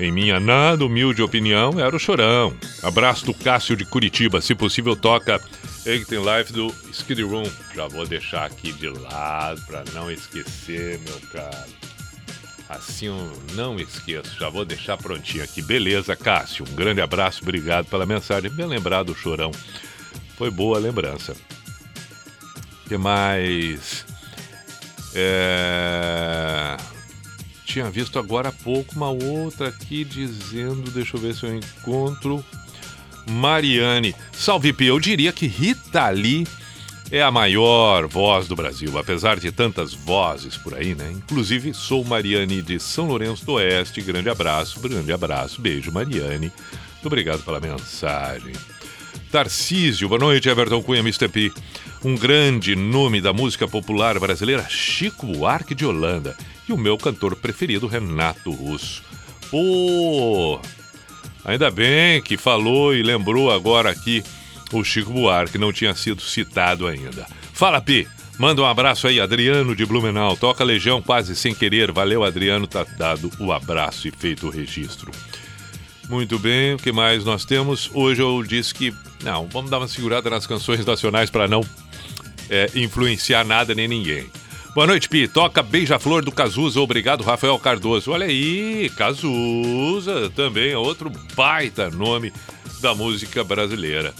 em 0.00 0.12
minha 0.12 0.38
nada 0.38 0.84
humilde 0.84 1.22
opinião, 1.22 1.78
era 1.78 1.94
o 1.94 1.98
Chorão. 1.98 2.56
Abraço 2.82 3.26
do 3.26 3.34
Cássio 3.34 3.76
de 3.76 3.84
Curitiba, 3.84 4.40
se 4.40 4.54
possível 4.54 4.96
toca 4.96 5.40
Eighteen 5.84 6.20
Life 6.20 6.52
do 6.52 6.74
Skid 6.92 7.22
Room. 7.22 7.50
Já 7.74 7.86
vou 7.86 8.06
deixar 8.06 8.44
aqui 8.44 8.72
de 8.72 8.88
lado 8.88 9.60
para 9.66 9.84
não 9.94 10.10
esquecer, 10.10 10.98
meu 11.00 11.20
caro. 11.32 11.85
Assim 12.68 13.06
eu 13.06 13.42
não 13.54 13.78
esqueço. 13.78 14.38
Já 14.38 14.48
vou 14.48 14.64
deixar 14.64 14.96
prontinho 14.96 15.44
aqui. 15.44 15.62
Beleza, 15.62 16.16
Cássio. 16.16 16.66
Um 16.68 16.74
grande 16.74 17.00
abraço, 17.00 17.42
obrigado 17.42 17.86
pela 17.86 18.04
mensagem. 18.04 18.50
Bem 18.50 18.66
lembrado, 18.66 19.14
Chorão. 19.14 19.52
Foi 20.36 20.50
boa 20.50 20.76
a 20.76 20.80
lembrança. 20.80 21.36
Que 22.88 22.96
mais? 22.96 24.04
É... 25.14 26.76
Tinha 27.64 27.90
visto 27.90 28.18
agora 28.18 28.48
há 28.48 28.52
pouco 28.52 28.94
uma 28.94 29.10
outra 29.10 29.68
aqui 29.68 30.04
dizendo. 30.04 30.90
Deixa 30.90 31.16
eu 31.16 31.20
ver 31.20 31.34
se 31.34 31.44
eu 31.44 31.54
encontro. 31.54 32.44
Mariane. 33.28 34.14
Salve, 34.32 34.72
Pia. 34.72 34.88
Eu 34.88 35.00
diria 35.00 35.32
que 35.32 35.46
Rita 35.46 36.08
Lee 36.10 36.46
é 37.10 37.22
a 37.22 37.30
maior 37.30 38.06
voz 38.06 38.48
do 38.48 38.56
Brasil, 38.56 38.98
apesar 38.98 39.38
de 39.38 39.52
tantas 39.52 39.94
vozes 39.94 40.56
por 40.56 40.74
aí, 40.74 40.94
né? 40.94 41.12
Inclusive, 41.12 41.72
sou 41.72 42.04
Mariane 42.04 42.62
de 42.62 42.80
São 42.80 43.06
Lourenço 43.06 43.44
do 43.46 43.52
Oeste. 43.52 44.00
Grande 44.00 44.28
abraço, 44.28 44.80
grande 44.80 45.12
abraço. 45.12 45.60
Beijo, 45.60 45.92
Mariane. 45.92 46.52
Muito 46.94 47.06
obrigado 47.06 47.44
pela 47.44 47.60
mensagem. 47.60 48.52
Tarcísio, 49.30 50.08
boa 50.08 50.18
noite, 50.18 50.48
Everton 50.48 50.82
Cunha, 50.82 51.00
Mr. 51.00 51.28
P. 51.28 51.52
Um 52.04 52.16
grande 52.16 52.74
nome 52.74 53.20
da 53.20 53.32
música 53.32 53.68
popular 53.68 54.18
brasileira, 54.18 54.66
Chico 54.68 55.26
Buarque 55.26 55.74
de 55.74 55.86
Holanda. 55.86 56.36
E 56.68 56.72
o 56.72 56.76
meu 56.76 56.98
cantor 56.98 57.36
preferido, 57.36 57.86
Renato 57.86 58.50
Russo. 58.50 59.02
Pô, 59.50 60.60
ainda 61.44 61.70
bem 61.70 62.20
que 62.20 62.36
falou 62.36 62.94
e 62.94 63.02
lembrou 63.02 63.50
agora 63.50 63.90
aqui 63.90 64.24
o 64.72 64.84
Chico 64.84 65.12
Buarque, 65.12 65.58
não 65.58 65.72
tinha 65.72 65.94
sido 65.94 66.20
citado 66.22 66.86
ainda. 66.86 67.26
Fala, 67.52 67.80
Pi. 67.80 68.06
Manda 68.38 68.60
um 68.60 68.66
abraço 68.66 69.06
aí, 69.06 69.18
Adriano 69.18 69.74
de 69.74 69.86
Blumenau. 69.86 70.36
Toca 70.36 70.62
Legião 70.62 71.00
quase 71.00 71.34
sem 71.34 71.54
querer. 71.54 71.90
Valeu, 71.90 72.22
Adriano. 72.22 72.66
Tá 72.66 72.84
dado 72.98 73.30
o 73.40 73.50
abraço 73.50 74.06
e 74.08 74.10
feito 74.10 74.46
o 74.46 74.50
registro. 74.50 75.10
Muito 76.08 76.38
bem, 76.38 76.74
o 76.74 76.78
que 76.78 76.92
mais 76.92 77.24
nós 77.24 77.44
temos? 77.44 77.90
Hoje 77.94 78.20
eu 78.20 78.42
disse 78.42 78.74
que. 78.74 78.94
Não, 79.22 79.48
vamos 79.48 79.70
dar 79.70 79.78
uma 79.78 79.88
segurada 79.88 80.28
nas 80.28 80.46
canções 80.46 80.84
nacionais 80.84 81.30
para 81.30 81.48
não 81.48 81.62
é, 82.50 82.70
influenciar 82.74 83.44
nada 83.44 83.74
nem 83.74 83.88
ninguém. 83.88 84.26
Boa 84.74 84.86
noite, 84.86 85.08
Pi. 85.08 85.26
Toca 85.26 85.62
Beija-Flor 85.62 86.22
do 86.22 86.30
Cazuza. 86.30 86.78
Obrigado, 86.78 87.24
Rafael 87.24 87.58
Cardoso. 87.58 88.10
Olha 88.10 88.26
aí, 88.26 88.90
Cazuza 88.94 90.30
também 90.36 90.72
é 90.72 90.78
outro 90.78 91.10
baita 91.34 91.90
nome 91.90 92.30
da 92.82 92.94
música 92.94 93.42
brasileira. 93.42 94.12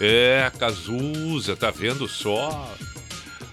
É, 0.00 0.50
Cazuza, 0.58 1.56
tá 1.56 1.70
vendo 1.70 2.06
só? 2.06 2.72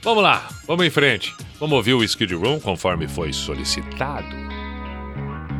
Vamos 0.01 0.23
lá, 0.23 0.47
vamos 0.67 0.85
em 0.85 0.89
frente. 0.89 1.33
Vamos 1.59 1.75
ouvir 1.75 1.93
o 1.93 2.03
Skid 2.03 2.33
Room 2.33 2.59
conforme 2.59 3.07
foi 3.07 3.33
solicitado. 3.33 4.27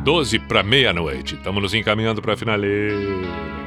12 0.04 0.38
para 0.40 0.62
meia-noite. 0.62 1.34
Estamos 1.34 1.60
nos 1.60 1.74
encaminhando 1.74 2.22
para 2.22 2.34
a 2.34 2.36
finaleira. 2.36 3.65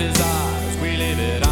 Life 0.00 0.14
is 0.14 0.20
ours, 0.22 0.76
we 0.80 0.96
live 0.96 1.18
it 1.18 1.49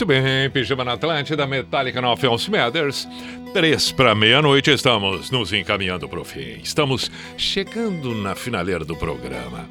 Muito 0.00 0.08
bem, 0.08 0.48
Pijama 0.48 0.82
na 0.82 0.94
Atlântida, 0.94 1.46
Metallica 1.46 2.00
no 2.00 2.08
Alphonse 2.08 2.50
Matters. 2.50 3.06
Três 3.52 3.92
para 3.92 4.14
meia-noite, 4.14 4.70
estamos 4.70 5.30
nos 5.30 5.52
encaminhando 5.52 6.08
para 6.08 6.18
o 6.18 6.24
fim. 6.24 6.58
Estamos 6.62 7.10
chegando 7.36 8.14
na 8.14 8.34
finaleira 8.34 8.82
do 8.82 8.96
programa. 8.96 9.68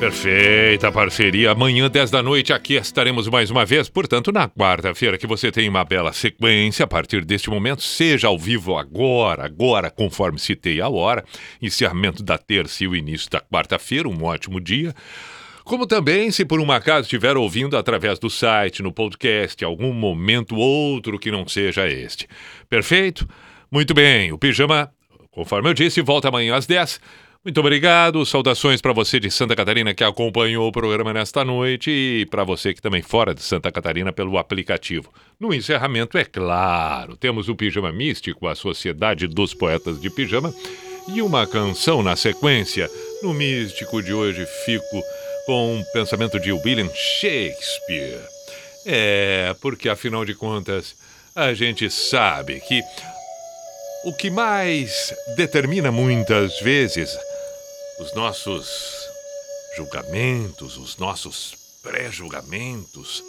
Perfeita 0.00 0.90
parceria. 0.90 1.50
Amanhã, 1.50 1.90
10 1.90 2.10
da 2.10 2.22
noite, 2.22 2.50
aqui 2.50 2.76
estaremos 2.76 3.28
mais 3.28 3.50
uma 3.50 3.66
vez. 3.66 3.90
Portanto, 3.90 4.32
na 4.32 4.48
quarta-feira, 4.48 5.18
que 5.18 5.26
você 5.26 5.52
tem 5.52 5.68
uma 5.68 5.84
bela 5.84 6.14
sequência 6.14 6.84
a 6.84 6.88
partir 6.88 7.22
deste 7.22 7.50
momento, 7.50 7.82
seja 7.82 8.28
ao 8.28 8.38
vivo 8.38 8.78
agora, 8.78 9.44
agora, 9.44 9.90
conforme 9.90 10.38
citei 10.38 10.80
a 10.80 10.88
hora, 10.88 11.22
encerramento 11.60 12.22
da 12.22 12.38
terça 12.38 12.84
e 12.84 12.88
o 12.88 12.96
início 12.96 13.30
da 13.30 13.42
quarta-feira, 13.42 14.08
um 14.08 14.24
ótimo 14.24 14.58
dia. 14.62 14.94
Como 15.66 15.84
também, 15.84 16.30
se 16.30 16.44
por 16.44 16.60
um 16.60 16.70
acaso 16.70 17.06
estiver 17.06 17.36
ouvindo 17.36 17.76
através 17.76 18.20
do 18.20 18.30
site, 18.30 18.84
no 18.84 18.92
podcast, 18.92 19.64
algum 19.64 19.92
momento 19.92 20.54
outro 20.54 21.18
que 21.18 21.28
não 21.28 21.44
seja 21.48 21.88
este. 21.88 22.28
Perfeito? 22.68 23.28
Muito 23.68 23.92
bem, 23.92 24.30
o 24.30 24.38
Pijama, 24.38 24.92
conforme 25.28 25.68
eu 25.68 25.74
disse, 25.74 26.00
volta 26.00 26.28
amanhã 26.28 26.54
às 26.54 26.66
10. 26.66 27.00
Muito 27.44 27.58
obrigado, 27.58 28.24
saudações 28.24 28.80
para 28.80 28.92
você 28.92 29.18
de 29.18 29.28
Santa 29.28 29.56
Catarina 29.56 29.92
que 29.92 30.04
acompanhou 30.04 30.68
o 30.68 30.72
programa 30.72 31.12
nesta 31.12 31.44
noite 31.44 31.90
e 31.90 32.26
para 32.26 32.44
você 32.44 32.72
que 32.72 32.80
também 32.80 33.02
fora 33.02 33.34
de 33.34 33.42
Santa 33.42 33.72
Catarina 33.72 34.12
pelo 34.12 34.38
aplicativo. 34.38 35.12
No 35.38 35.52
encerramento, 35.52 36.16
é 36.16 36.24
claro, 36.24 37.16
temos 37.16 37.48
o 37.48 37.56
Pijama 37.56 37.90
Místico, 37.90 38.46
a 38.46 38.54
Sociedade 38.54 39.26
dos 39.26 39.52
Poetas 39.52 40.00
de 40.00 40.10
Pijama, 40.10 40.54
e 41.08 41.20
uma 41.22 41.44
canção 41.44 42.04
na 42.04 42.14
sequência. 42.14 42.88
No 43.20 43.34
Místico 43.34 44.00
de 44.00 44.12
hoje 44.12 44.46
fico 44.64 45.02
com 45.46 45.76
um 45.76 45.84
pensamento 45.92 46.38
de 46.40 46.52
William 46.52 46.90
Shakespeare. 46.92 48.20
É, 48.84 49.54
porque 49.60 49.88
afinal 49.88 50.24
de 50.24 50.34
contas, 50.34 50.94
a 51.34 51.54
gente 51.54 51.88
sabe 51.90 52.60
que 52.60 52.82
o 54.04 54.12
que 54.12 54.30
mais 54.30 55.14
determina 55.36 55.90
muitas 55.90 56.60
vezes 56.60 57.16
os 57.98 58.14
nossos 58.14 58.68
julgamentos, 59.76 60.76
os 60.76 60.96
nossos 60.96 61.54
pré-julgamentos, 61.82 63.22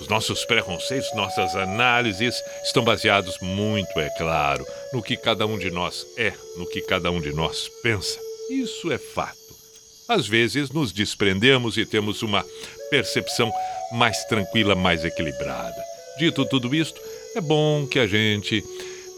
os 0.00 0.08
nossos 0.08 0.44
preconceitos, 0.44 1.14
nossas 1.14 1.54
análises 1.54 2.42
estão 2.64 2.82
baseados 2.82 3.38
muito, 3.40 3.98
é 3.98 4.08
claro, 4.16 4.66
no 4.92 5.02
que 5.02 5.16
cada 5.16 5.46
um 5.46 5.58
de 5.58 5.70
nós 5.70 6.06
é, 6.16 6.32
no 6.56 6.66
que 6.66 6.80
cada 6.82 7.10
um 7.10 7.20
de 7.20 7.32
nós 7.32 7.70
pensa. 7.82 8.18
Isso 8.50 8.90
é 8.90 8.98
fato. 8.98 9.39
Às 10.10 10.26
vezes 10.26 10.70
nos 10.70 10.90
desprendemos 10.90 11.76
e 11.76 11.86
temos 11.86 12.20
uma 12.20 12.44
percepção 12.90 13.48
mais 13.92 14.24
tranquila, 14.24 14.74
mais 14.74 15.04
equilibrada. 15.04 15.84
Dito 16.18 16.44
tudo 16.44 16.74
isto, 16.74 17.00
é 17.36 17.40
bom 17.40 17.86
que 17.86 17.96
a 17.96 18.08
gente 18.08 18.60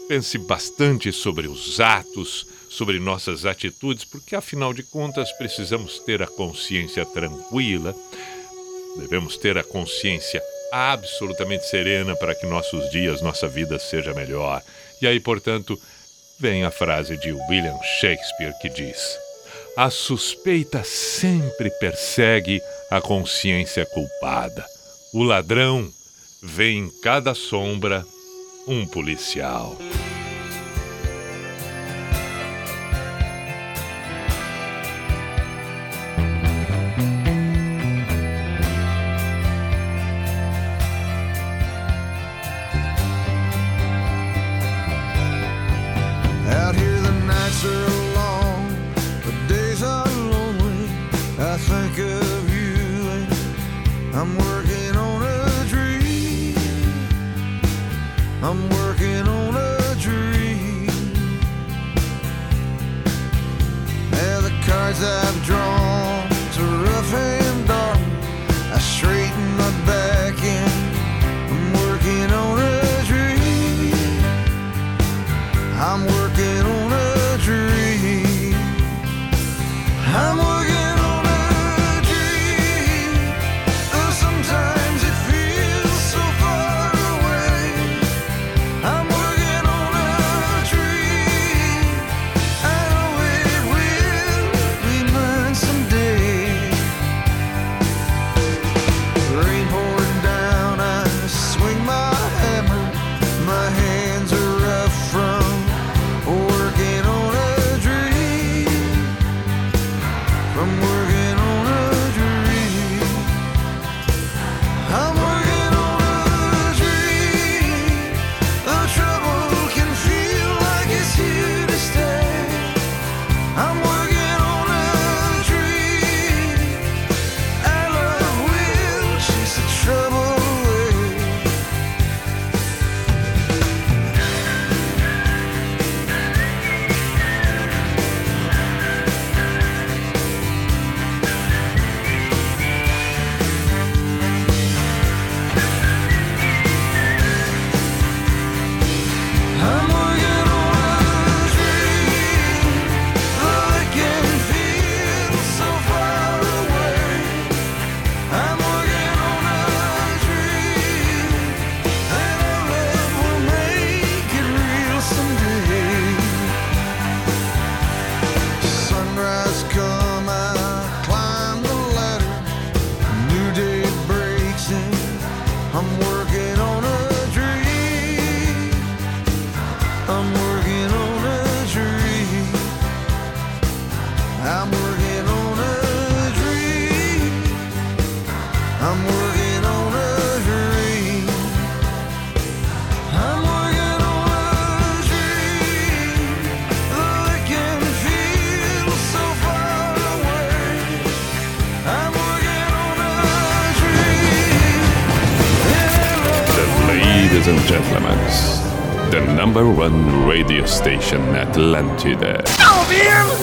pense 0.07 0.37
bastante 0.37 1.11
sobre 1.11 1.47
os 1.47 1.79
atos, 1.79 2.45
sobre 2.69 2.99
nossas 2.99 3.43
atitudes, 3.43 4.05
porque 4.05 4.35
afinal 4.35 4.71
de 4.71 4.83
contas 4.83 5.31
precisamos 5.31 5.97
ter 5.97 6.21
a 6.21 6.27
consciência 6.27 7.03
tranquila, 7.07 7.95
devemos 8.95 9.35
ter 9.35 9.57
a 9.57 9.63
consciência 9.63 10.39
absolutamente 10.71 11.67
serena 11.67 12.15
para 12.15 12.35
que 12.35 12.45
nossos 12.45 12.91
dias, 12.91 13.19
nossa 13.19 13.47
vida 13.47 13.79
seja 13.79 14.13
melhor. 14.13 14.61
E 15.01 15.07
aí, 15.07 15.19
portanto, 15.19 15.75
vem 16.39 16.63
a 16.63 16.69
frase 16.69 17.17
de 17.17 17.31
William 17.31 17.79
Shakespeare 17.99 18.53
que 18.61 18.69
diz: 18.69 19.22
A 19.75 19.89
suspeita 19.89 20.83
sempre 20.83 21.71
persegue 21.79 22.61
a 22.91 23.01
consciência 23.01 23.83
culpada. 23.87 24.63
O 25.11 25.23
ladrão 25.23 25.91
vê 26.43 26.73
em 26.73 26.91
cada 27.01 27.33
sombra 27.33 28.05
um 28.67 28.85
policial. 28.85 29.75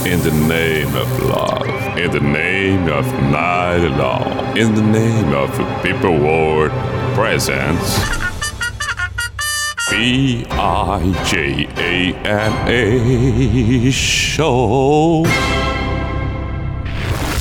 In 0.06 0.20
the 0.22 0.30
name 0.48 0.94
of 0.97 1.22
love, 1.22 1.98
in 1.98 2.10
the 2.10 2.20
name 2.20 2.88
of 2.88 3.06
night 3.30 3.86
long, 3.97 4.56
in 4.56 4.74
the 4.74 4.82
name 4.82 5.32
of 5.32 5.51
people 5.82 6.18
world 6.18 6.72
presents. 7.14 7.98
B 9.88 10.44
I 10.51 11.12
J 11.26 11.68
A 11.76 12.14
M 12.26 12.52
A 12.68 13.90
show. 13.90 15.24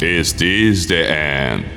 Is 0.01 0.33
this 0.33 0.85
the 0.85 1.09
end? 1.09 1.68